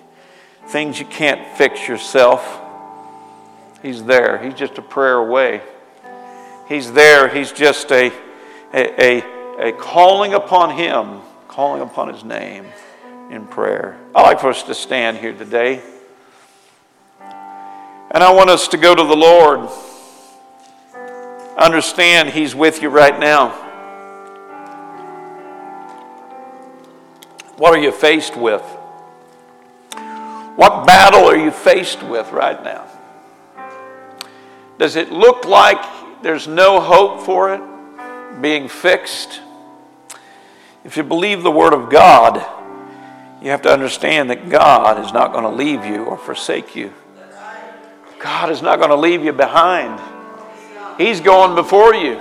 Things 0.69 0.99
you 0.99 1.07
can't 1.07 1.57
fix 1.57 1.87
yourself. 1.87 2.61
He's 3.83 4.05
there. 4.05 4.39
He's 4.43 4.55
just 4.55 4.79
a 4.79 4.83
prayer 4.83 5.17
away. 5.17 5.63
He's 6.69 6.93
there. 6.93 7.29
He's 7.29 7.53
just 7.53 7.91
a, 7.93 8.13
a, 8.73 9.21
a, 9.21 9.69
a 9.69 9.73
calling 9.73 10.35
upon 10.35 10.77
Him, 10.77 11.21
calling 11.49 11.83
upon 11.83 12.13
His 12.13 12.25
name 12.25 12.67
in 13.31 13.47
prayer. 13.47 13.99
I'd 14.15 14.23
like 14.23 14.41
for 14.41 14.49
us 14.49 14.63
to 14.65 14.75
stand 14.75 15.19
here 15.19 15.33
today. 15.33 15.83
And 18.11 18.25
I 18.25 18.33
want 18.33 18.51
us 18.51 18.69
to 18.69 18.77
go 18.77 18.95
to 18.95 19.03
the 19.03 19.17
Lord. 19.17 19.69
Understand 21.57 22.31
He's 22.31 22.55
with 22.55 22.83
you 22.83 22.89
right 22.89 23.19
now. 23.19 23.51
What 27.57 27.73
are 27.73 27.79
you 27.79 27.93
faced 27.93 28.37
with? 28.37 28.63
What 30.57 30.87
battle 30.87 31.25
are 31.25 31.37
you 31.37 31.51
faced 31.51 32.03
with 32.03 32.31
right 32.33 32.63
now? 32.63 32.87
Does 34.79 34.97
it 34.97 35.13
look 35.13 35.45
like 35.45 35.79
there's 36.23 36.47
no 36.47 36.81
hope 36.81 37.25
for 37.25 37.55
it 37.55 37.61
being 38.41 38.69
fixed. 38.69 39.41
If 40.85 40.97
you 40.97 41.03
believe 41.03 41.43
the 41.43 41.51
Word 41.51 41.73
of 41.73 41.91
God, 41.91 42.37
you 43.43 43.51
have 43.51 43.63
to 43.63 43.73
understand 43.73 44.31
that 44.31 44.49
God 44.49 45.05
is 45.05 45.13
not 45.13 45.33
going 45.33 45.45
to 45.45 45.51
leave 45.51 45.85
you 45.85 46.05
or 46.05 46.17
forsake 46.17 46.75
you. 46.77 46.93
God 48.21 48.51
is 48.51 48.63
not 48.63 48.79
going 48.79 48.91
to 48.91 48.97
leave 48.97 49.25
you 49.25 49.33
behind. 49.33 50.01
He's 50.99 51.21
going 51.21 51.55
before 51.55 51.95
you. 51.95 52.21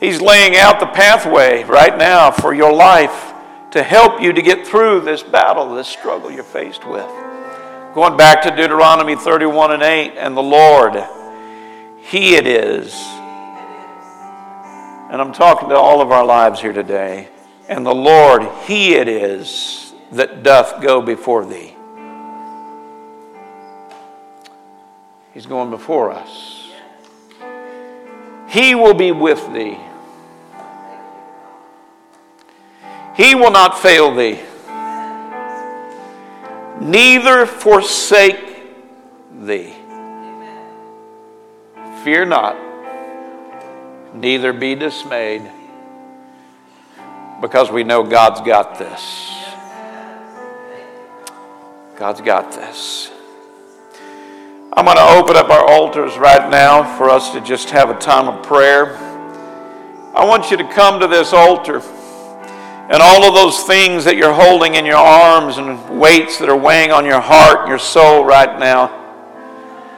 He's 0.00 0.20
laying 0.20 0.56
out 0.56 0.80
the 0.80 0.86
pathway 0.86 1.64
right 1.64 1.96
now 1.96 2.30
for 2.30 2.54
your 2.54 2.72
life 2.72 3.32
to 3.72 3.82
help 3.82 4.20
you 4.20 4.32
to 4.32 4.42
get 4.42 4.66
through 4.66 5.00
this 5.00 5.22
battle, 5.22 5.74
this 5.74 5.88
struggle 5.88 6.30
you're 6.30 6.42
faced 6.42 6.86
with. 6.86 7.06
Going 7.94 8.16
back 8.16 8.42
to 8.42 8.50
Deuteronomy 8.50 9.14
31 9.14 9.72
and 9.72 9.82
8, 9.82 10.14
and 10.16 10.36
the 10.36 10.42
Lord 10.42 10.96
he 12.04 12.34
it 12.34 12.46
is. 12.46 12.94
And 15.10 15.20
I'm 15.22 15.32
talking 15.32 15.70
to 15.70 15.74
all 15.74 16.02
of 16.02 16.12
our 16.12 16.24
lives 16.24 16.60
here 16.60 16.72
today. 16.72 17.28
And 17.68 17.84
the 17.84 17.94
Lord, 17.94 18.42
He 18.66 18.94
it 18.94 19.08
is 19.08 19.94
that 20.12 20.42
doth 20.42 20.82
go 20.82 21.00
before 21.00 21.46
thee. 21.46 21.73
He's 25.34 25.46
going 25.46 25.68
before 25.70 26.12
us. 26.12 26.70
He 28.48 28.76
will 28.76 28.94
be 28.94 29.10
with 29.10 29.52
thee. 29.52 29.76
He 33.16 33.34
will 33.34 33.50
not 33.50 33.78
fail 33.78 34.14
thee, 34.14 34.40
neither 36.80 37.46
forsake 37.46 38.72
thee. 39.40 39.74
Fear 42.02 42.26
not, 42.26 42.56
neither 44.14 44.52
be 44.52 44.74
dismayed, 44.74 45.48
because 47.40 47.70
we 47.70 47.84
know 47.84 48.02
God's 48.02 48.40
got 48.40 48.78
this. 48.78 49.32
God's 51.96 52.20
got 52.20 52.50
this. 52.52 53.10
I'm 54.86 54.94
going 54.94 54.98
to 54.98 55.14
open 55.14 55.36
up 55.36 55.48
our 55.48 55.64
altars 55.66 56.18
right 56.18 56.50
now 56.50 56.98
for 56.98 57.08
us 57.08 57.32
to 57.32 57.40
just 57.40 57.70
have 57.70 57.88
a 57.88 57.98
time 57.98 58.28
of 58.28 58.44
prayer. 58.44 58.94
I 60.14 60.26
want 60.26 60.50
you 60.50 60.58
to 60.58 60.64
come 60.74 61.00
to 61.00 61.06
this 61.06 61.32
altar 61.32 61.80
and 61.80 63.00
all 63.00 63.24
of 63.24 63.32
those 63.32 63.62
things 63.62 64.04
that 64.04 64.18
you're 64.18 64.34
holding 64.34 64.74
in 64.74 64.84
your 64.84 64.98
arms 64.98 65.56
and 65.56 65.98
weights 65.98 66.38
that 66.38 66.50
are 66.50 66.56
weighing 66.56 66.92
on 66.92 67.06
your 67.06 67.22
heart 67.22 67.60
and 67.60 67.68
your 67.70 67.78
soul 67.78 68.26
right 68.26 68.58
now. 68.58 68.88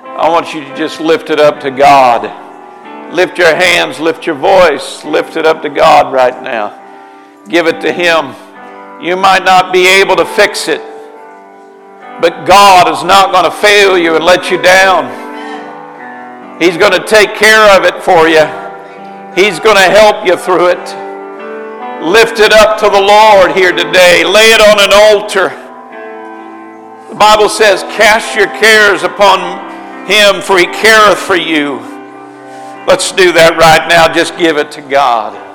I 0.04 0.28
want 0.28 0.54
you 0.54 0.60
to 0.60 0.76
just 0.76 1.00
lift 1.00 1.30
it 1.30 1.40
up 1.40 1.58
to 1.62 1.72
God. 1.72 3.12
Lift 3.12 3.38
your 3.38 3.56
hands, 3.56 3.98
lift 3.98 4.24
your 4.24 4.36
voice, 4.36 5.04
lift 5.04 5.36
it 5.36 5.44
up 5.46 5.62
to 5.62 5.68
God 5.68 6.12
right 6.12 6.40
now. 6.44 7.42
Give 7.48 7.66
it 7.66 7.80
to 7.80 7.92
Him. 7.92 8.36
You 9.04 9.16
might 9.16 9.42
not 9.44 9.72
be 9.72 9.88
able 9.88 10.14
to 10.14 10.24
fix 10.24 10.68
it, 10.68 10.80
but 12.20 12.46
God 12.46 12.88
is 12.92 13.04
not 13.04 13.32
going 13.32 13.44
to 13.44 13.50
fail 13.50 13.98
you 13.98 14.16
and 14.16 14.24
let 14.24 14.50
you 14.50 14.60
down. 14.60 15.08
He's 16.60 16.76
going 16.76 16.92
to 16.92 17.06
take 17.06 17.34
care 17.34 17.76
of 17.76 17.84
it 17.84 18.02
for 18.02 18.28
you, 18.28 18.44
He's 19.34 19.60
going 19.60 19.76
to 19.76 19.90
help 19.90 20.26
you 20.26 20.36
through 20.36 20.70
it. 20.70 21.06
Lift 22.02 22.40
it 22.40 22.52
up 22.52 22.78
to 22.78 22.88
the 22.88 23.00
Lord 23.00 23.52
here 23.52 23.72
today. 23.72 24.24
Lay 24.24 24.52
it 24.52 24.60
on 24.60 24.80
an 24.80 24.92
altar. 24.92 25.48
The 27.08 27.14
Bible 27.14 27.48
says, 27.48 27.82
Cast 27.82 28.36
your 28.36 28.46
cares 28.46 29.02
upon 29.02 29.40
him, 30.06 30.42
for 30.42 30.58
he 30.58 30.66
careth 30.66 31.18
for 31.18 31.36
you. 31.36 31.78
Let's 32.86 33.10
do 33.12 33.32
that 33.32 33.56
right 33.58 33.88
now. 33.88 34.12
Just 34.12 34.38
give 34.38 34.58
it 34.58 34.70
to 34.72 34.82
God. 34.82 35.45